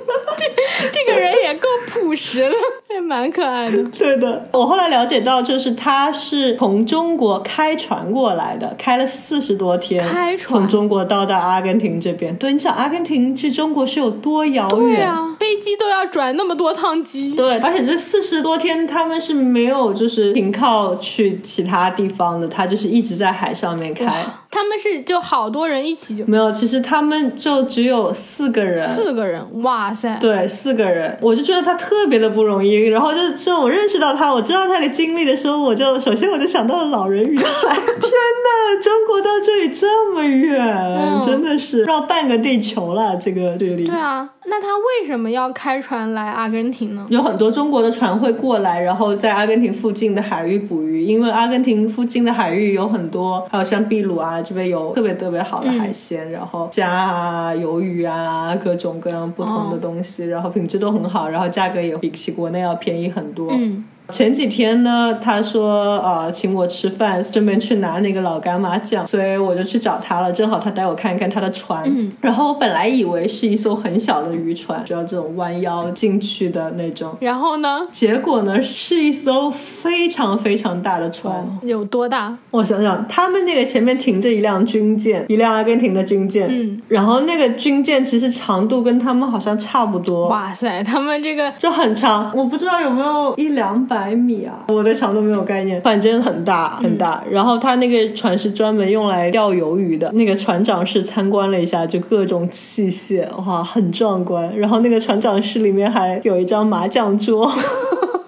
[1.10, 2.54] 这个人也够朴实的，
[2.94, 3.82] 也蛮可爱的。
[3.84, 12.34] 对的，我后来了解到，就是他是从中国开船过来的，开了四十多天，开船从中国到达阿根廷这边。
[12.36, 14.96] 对，你想阿根廷去中国是有多遥远？
[14.96, 17.34] 对啊，飞机都要转那么多趟机。
[17.34, 24.06] 对，而且这四十多天他们是没有就是停靠去其他地方的，他就是一直在海上面开。
[24.50, 28.86] 他们是就好多人一起就没有，其实他们就只有四个人。
[28.88, 30.18] 四个人，哇塞！
[30.20, 32.88] 对，四个人，我就觉得他特别的不容易。
[32.88, 37.44] 然后就是，就我认识到他，我知道他的经历的时候，我就首先我就想到了老人与海。
[38.00, 43.86] 天呐，中国到这里这么远，嗯真的是绕半个地球了，这个距离。
[43.86, 47.06] 对啊，那他为什么要开船来阿根廷呢？
[47.08, 63.48] 有很多中国的船会过来，然后在阿根廷附近的海域捕鱼，因为阿根廷附近的海域有很多，还有像秘鲁啊这边有特别特别好的海鲜，然后虾啊、鱿鱼啊，各种各样不同的东西，然后品质都很好，然后价格也比起国内要便宜很多。
[63.50, 70.32] 嗯，前几天呢，他说呃请我吃饭，顺便去拿那个老干妈酱，所以我就去找他了。
[70.32, 77.80] 正好他带我看一看他的船，嗯然后我本来以为是一艘很小的渔船，就要这种弯腰进去的那种，然后呢？
[77.90, 81.44] 结果呢是一艘非常非常大的船。
[81.62, 82.36] 有多大？
[82.50, 97.22] 我想想，他们那个前面停着一辆军舰，一辆阿根廷的军舰，嗯，然后那个军舰其实长度跟他们好像差不多，哇塞，他们这个就很长，我不知道有没有一两百米啊，我对长度没有概念，反正很大很大。
[97.30, 104.56] 然后他那个船是专门用来钓鱿鱼的，那个船长室参观了一下，就各种器械，哇，很壮观。
[104.58, 107.50] 然后那个船长室里面还有一张麻将桌，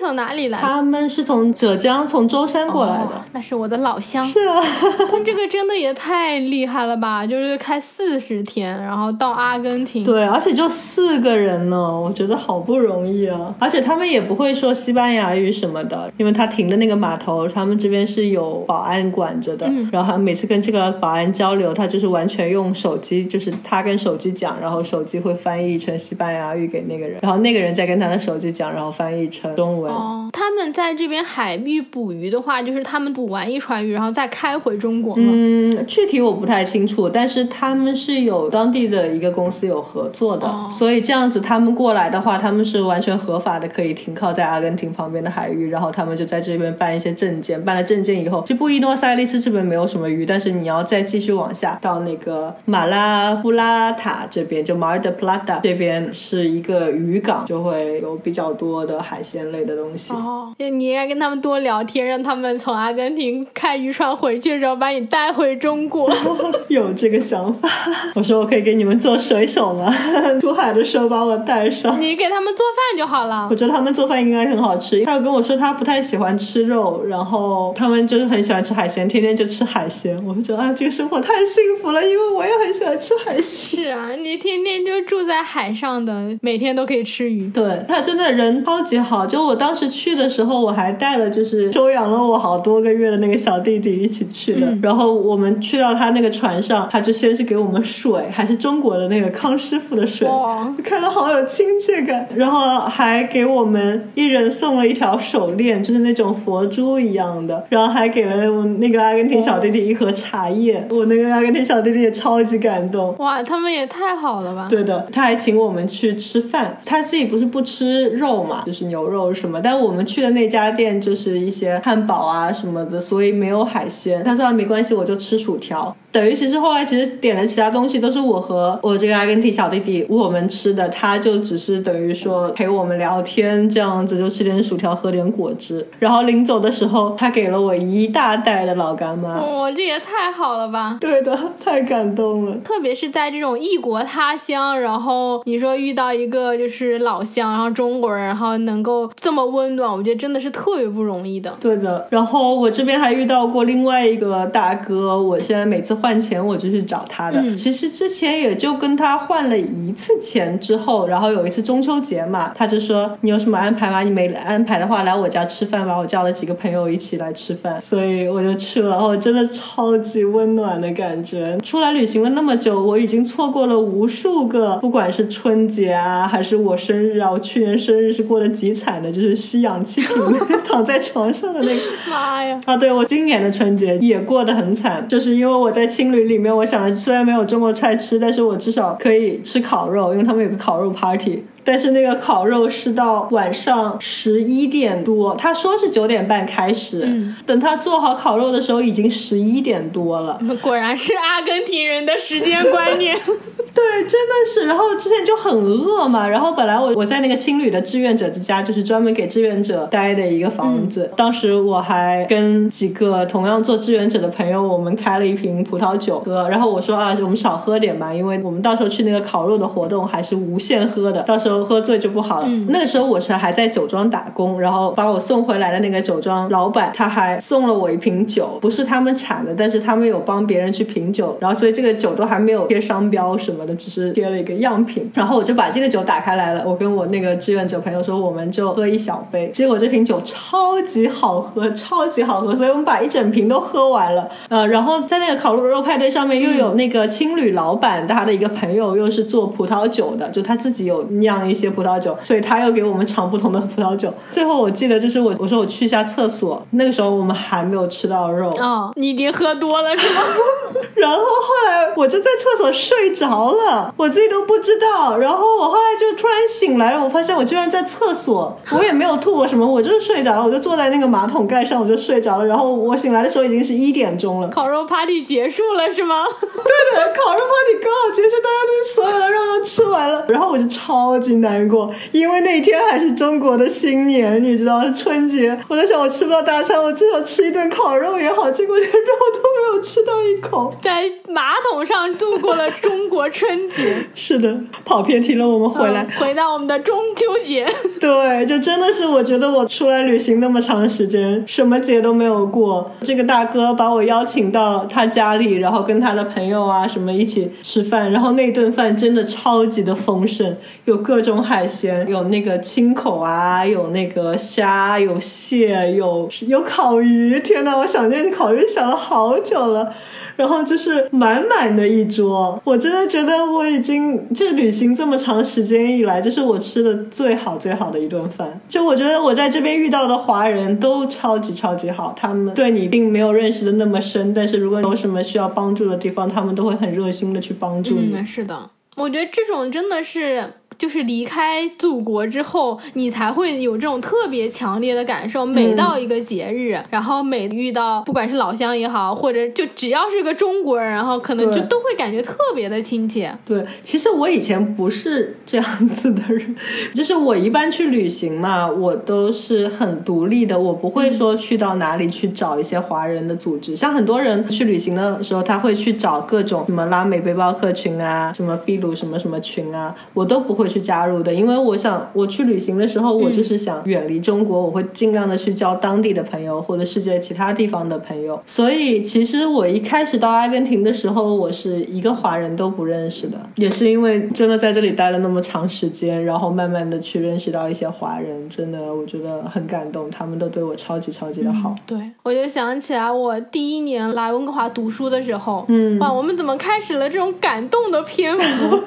[0.00, 0.66] 从哪里来的？
[0.66, 3.14] 他们是从浙江从舟山过来的。
[3.16, 4.24] 哦那是我的老乡。
[4.24, 4.60] 是啊，
[5.08, 7.24] 他这个真的也太厉害了吧！
[7.24, 10.02] 就是开四十天，然后到阿根廷。
[10.02, 13.54] 对，而且就四个人呢，我觉得好不容易啊！
[13.60, 19.66] 而且他们也不会说西班牙语什么的，因为他停的那个码头，他们这边是有保安管着的。
[19.68, 35.30] 嗯然后他每次跟这个保安交流，他就是完全用手机，就是他跟手机讲，然后手机会翻译成西班牙语给那个人，然后那个人再跟他的手机讲，然后翻译成中文，哦，他们在这边海域捕鱼的话，就是他们捕完一船鱼，然后再开回中国吗？
[35.34, 60.12] 嗯，具体我不太清楚，但是他们是有当地的一个公司有合作的，所以这样子他们过来的话，他们是完全合法的，可以停靠在阿根廷旁边的海域，然后他们就在这边办一些证件，办了证件以后，就布宜诺斯艾利斯这边没有什么鱼，但是你要再继续往下到那个马拉布拉塔这边，就马尔德普拉达这边是一个渔港，就会有比较多的海鲜类的东西。
[60.12, 66.10] 哦，你应该跟他们多聊天，让他们从阿根廷开渔船回去，然后把你带回中国。
[66.68, 67.68] 有这个想法，
[68.14, 69.92] 我说我可以给你们做水手吗？
[70.40, 72.00] 出海的时候把我带上。
[72.00, 73.48] 你给他们做饭就好了。
[73.50, 75.04] 我觉得他们做饭应该很好吃。
[75.04, 80.22] 他有跟我说他不太喜欢吃肉，然后他们就是很喜欢吃海鲜，天天就吃海鲜。
[80.26, 83.82] 我就觉得啊，这个生活太幸福了，因为我也很喜欢吃海鲜。
[83.84, 87.50] 是啊，你天天就住在海上的，每天都可以吃鱼。
[87.50, 89.26] 对他真的人超级好。
[89.26, 94.76] 就我当时去的时候，我还带了就是收养了我好多个月的那个小弟弟一起去的。
[94.82, 100.28] 然后我们去到他那个船上，他就先是给我们水，还是中国的那个康师傅的水，
[100.76, 102.28] 就看到好有亲切感。
[102.34, 107.64] 然后还给我们一人送了一条手链，就是那种佛珠一样的。
[107.68, 110.86] 然后还给了我那个阿根廷小弟弟一盒茶叶。
[110.90, 113.14] 我那个阿根廷小弟弟也超级感动。
[113.18, 114.66] 哇，他们也太好了吧！
[114.68, 116.78] 对的，他还请我们去吃饭。
[116.84, 119.59] 他自己不是不吃肉嘛，就是牛肉什么。
[119.62, 124.22] 但我们去的那家店就是一些汉堡啊什么的，所以没有海鲜。
[124.24, 125.94] 他说没关系，我就吃薯条。
[126.12, 135.86] 等于其实后来其实点的其他东西都是我和我这个阿根廷小弟弟我们吃的，他就只是等于说陪我们聊天这样子，就吃点薯条，喝点果汁。
[136.00, 139.40] 然后临走的时候，他给了我一大袋的老干妈。
[139.40, 140.98] 哇，这也太好了吧！
[141.00, 142.56] 对的，太感动了。
[142.64, 151.54] 特别是在这种异国他乡，然后你说遇到一个就是老乡，然后中国人，然后能够这么温暖，我觉得真的是特别不容易的。
[151.60, 152.06] 对的。
[152.10, 155.90] 然后我这边还遇到过另外一个大哥，我现在每次。
[156.00, 157.54] 换钱我就去找他的。
[157.56, 164.02] 其实之前也就跟他换了一次钱之后，然后有一次中秋节嘛，他就说你有什么安排吗？
[164.02, 165.98] 你没安排的话，来我家吃饭吧。
[165.98, 168.96] 我叫了几个朋友一起来吃饭，所以我就去了。
[168.96, 171.58] 哦，真的超级温暖的感觉。
[171.62, 177.30] 出来旅行了那么久，我已经错过了无数个，不管是春节啊，还是我生日啊。
[177.30, 180.16] 我去年生日是过得极惨的，就是吸氧气瓶
[180.64, 181.80] 躺在床上的那个。
[182.10, 182.60] 妈呀！
[182.66, 185.90] 啊，对我今年的春节也过得很惨，就是因为我在。
[185.90, 191.42] 青旅里面，我想虽然没有中国菜吃，但是我至少可以吃烤肉，因为他们有个烤肉 party。
[191.70, 197.08] 但是那个烤肉是到晚上十一点多，他说是九点半开始，
[197.46, 200.36] 等他做好烤肉的时候已经十一点多了。
[200.60, 203.16] 果然是阿根廷人的时间观念。
[203.72, 204.66] 对，真的是。
[204.66, 211.08] 然后之前就很饿嘛，然后本来我我在那个青旅的志愿者之家，就是专门给志愿者待的一个房子。
[211.16, 216.48] 当时我还跟几个同样做志愿者的朋友，我们开了一瓶葡萄酒喝。
[216.48, 221.59] 然后我说啊，我们少喝点嘛，因为我们到时候去那个烤肉的活动还是无限喝的，到时候。
[221.64, 222.48] 喝醉就不好了。
[222.68, 235.10] 那个时候我是还在酒庄打工，然后把我送回来的那个酒庄老板他还送了我一瓶酒，不是他们产的，但是他们有帮别人去品酒，然后所以这个酒都还没有贴商标什么的，只是贴了一个样品。
[235.14, 239.50] 然后我就把这个酒打开来了，我跟我那个志愿者朋友说，我们就喝一小杯。
[239.52, 244.28] 结果这瓶酒超级好喝，超级好喝，所以我们把一整瓶都喝完了。
[244.48, 251.39] 呃，然后在那个烤鹿肉派对上面又有那个青旅老板他的一个朋友，又是做葡萄酒的，就他自己有酿。
[251.48, 254.12] 一些葡萄酒，所以他又给我们尝不同的葡萄酒。
[254.30, 260.20] 最后我记得就是我我说我去一下厕所，那个时候我们还没有吃到肉哦，你已经喝多了是吗？
[260.96, 265.16] 然后后来我就在厕所睡着了，我自己都不知道。
[265.16, 272.44] 然后我后来就突然醒来了，我发现我居然在厕所，我也没有吐过什么，我就是睡着了，我就坐在那个马桶盖上，我就睡着了。
[272.46, 276.24] 然后我醒来的时候已经是一点钟了，烤肉 party 结束了是吗？
[276.40, 281.29] 对的，烤肉 party 刚好结束，大家都所有的肉都吃完了，然后我就超级。
[281.36, 285.56] 难过，因为那天还是中国的新年，你知道是春节。
[285.68, 288.50] 我在想，我吃不到大餐，我至少吃一顿烤肉也好。
[288.50, 288.96] 结果连肉
[289.34, 293.96] 都没有吃到一口，在马桶上度过了中国春节。
[294.14, 297.66] 是的，跑偏题了，我们回来，回到我们的中秋节。
[298.00, 302.90] 对，就真的是，我觉得我出来旅行那么长时间，什么节都没有过。
[303.02, 310.56] 这个大哥把我邀请到他家里，然后跟他的朋友啊什么一起吃饭，然后那顿饭真的超级的丰盛，
[310.86, 311.30] 有各种。
[311.30, 317.38] 种海鲜有那个青口啊，有那个虾，有蟹，有有烤鱼。
[317.38, 319.94] 天呐，我想念烤鱼想了好久了。
[320.34, 322.60] 然后就是满满的一桌。
[322.64, 328.60] 我真的觉得我已经这旅行这么长时间以来，这是我吃的最好最好的一顿饭。
[328.68, 338.12] 就我觉得我在这边遇到的华人都超级超级好，他们对你并没有认识的那么深，但是如果有什么需要帮助的地方，他们都会很热心的去帮助你。
[338.16, 340.42] 嗯，是的，我觉得这种真的是。
[340.80, 345.44] 就是离开祖国之后，你才会有这种特别强烈的感受。
[345.44, 353.30] 每到一个节日，然后每遇到不管是老乡也好，或者就只要是个中国人，然后可能就都会感觉特别的亲切。
[353.44, 356.56] 对，其实我以前不是这样子的人，
[356.94, 363.76] 就是我一般去旅行嘛，我都是很独立的，我不会说去到哪里去找一些华人的组织。
[363.76, 370.69] 像很多人去旅行的时候，他会去找各种什么拉美背包客群啊，什么秘鲁什么什么群啊，我都不会。
[370.70, 378.40] 去加入的，因为我想我去旅行的时候，我就是想远离中国，我会尽量的去交当地的朋友或者世界其他地方的朋友。
[378.46, 391.74] 所以其实我一开始到阿根廷的时候，我是一个华人都不认识的，也是因为真的在这里待了那么长时间，然后慢慢的去认识到一些华人，真的我觉得很感动，他们都对我超级超级的好。
[391.86, 398.78] 对，我就想起来我第一年来温哥华读书的时候，嗯，哇，我们怎么开始了这种感动的篇幅？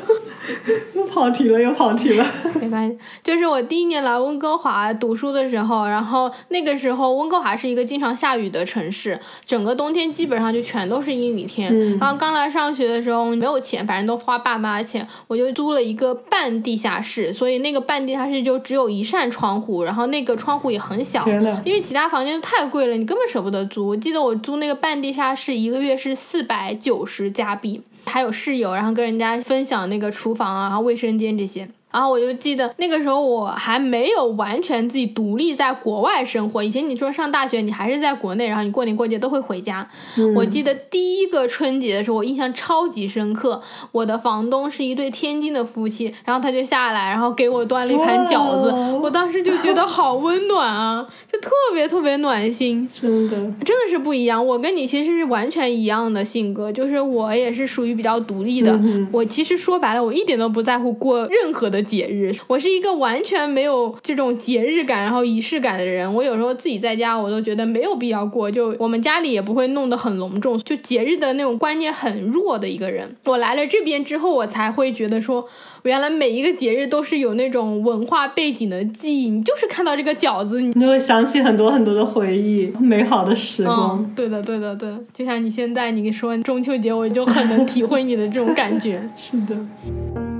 [0.93, 2.25] 又跑题了，又跑题了。
[2.59, 11.97] 没关系，就是我第一年来温哥华读书的时候，然后那个时候温哥华是一个经常下雨的城市，整个冬天基本上就全都是阴雨天。
[11.97, 21.25] 然后刚来上学的时候没有钱，反正都花爸妈的钱，我就租了一个半地下室，所以那个半地下室就只有一扇窗户，然后那个窗户也很小，
[21.63, 23.87] 因为其他房间太贵了，你根本舍不得租。
[23.87, 27.81] 我记得我租那个半地下室一个月是四百九十加币。
[28.05, 31.67] 还有室友，然后跟人家分享那个厨房啊、卫生间这些。
[31.93, 36.63] 然后我就记得那个时候我还没有完全自己独立在国外生活。
[36.63, 39.87] 以前你说上大学，你还是在国内，然后你过年过节都会回家。
[40.35, 43.61] 我记得第一个春节的时候，我印象超级深刻。
[43.91, 48.71] 我的房东是一对天津的夫妻，然后他就下来，然后给我端了一盘饺子。
[48.99, 52.89] 我当时就觉得好温暖啊，就特别特别暖心。
[52.91, 54.43] 真的，真的是不一样。
[54.43, 58.79] 我跟你其实是完全一样的性格，就是我也是属于比较独立的。
[59.11, 61.82] 我其实说白了，我一点都不在乎过任何的。
[61.83, 66.11] 节日，我是一个完全没有这种节日感，然后仪式感的人。
[66.13, 68.49] 我有时候自己在家，我都觉得没有必要过。
[68.49, 73.15] 就我们家里也不会弄得很隆重，就节日的那种观念很弱的一个人。
[73.25, 75.45] 我来了这边之后，我才会觉得说，
[75.83, 79.29] 原来每一个节日都是有那种文化背景的记忆。
[79.29, 84.09] 你就是看到这个饺子，你就会想起很多很多的回忆，美好的时光。
[84.15, 84.89] 对的，对的，对。
[85.13, 89.01] 就像你现在你说中秋节，我就很能体会你的这种感觉。
[89.17, 90.32] 是的。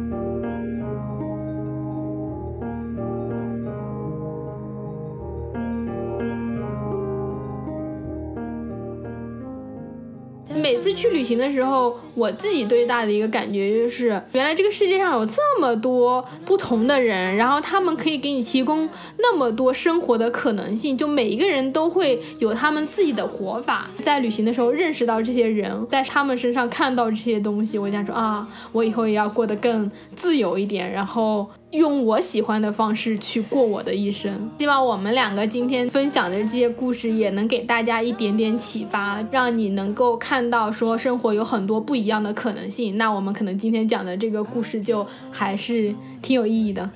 [11.04, 18.88] 去旅行的时候，我自己最大的一个感觉就是，原来这个世界上有这么多不同的人，然后他们可以给你提供
[19.18, 23.90] 那么多生活的可能性，就每一个人都会有他们自己的活法。
[24.02, 31.46] 在旅行的时候认识到这些人，在他们身上看到这些东西，我想说啊，我以后也要过得更自由一点，然后。
[31.74, 34.50] 用我喜欢的方式去过我的一生。
[34.60, 42.98] 希望我们两个今天分享的这些故事也能给大家一点点启发，让你能够看到说生活有很多不一样的可能性。
[42.98, 46.90] 那我们可能今天讲的这个故事就还是挺有意义的。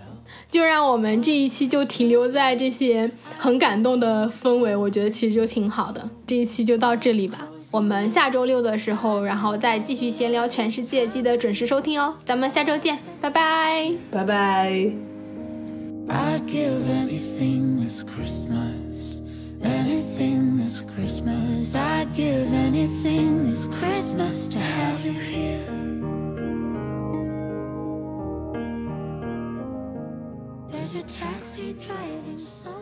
[0.49, 6.09] 就让我们这一期就停留在这些很感动的氛围，我觉得其实就挺好的。
[6.25, 7.49] 这一期就到这里吧。
[7.71, 12.15] 我们下周六的时候，然后再继续闲聊全世界，记得准时收听哦。
[12.23, 14.91] 咱们下周见，拜拜，拜拜。
[30.71, 32.76] There's a taxi driving somewhere.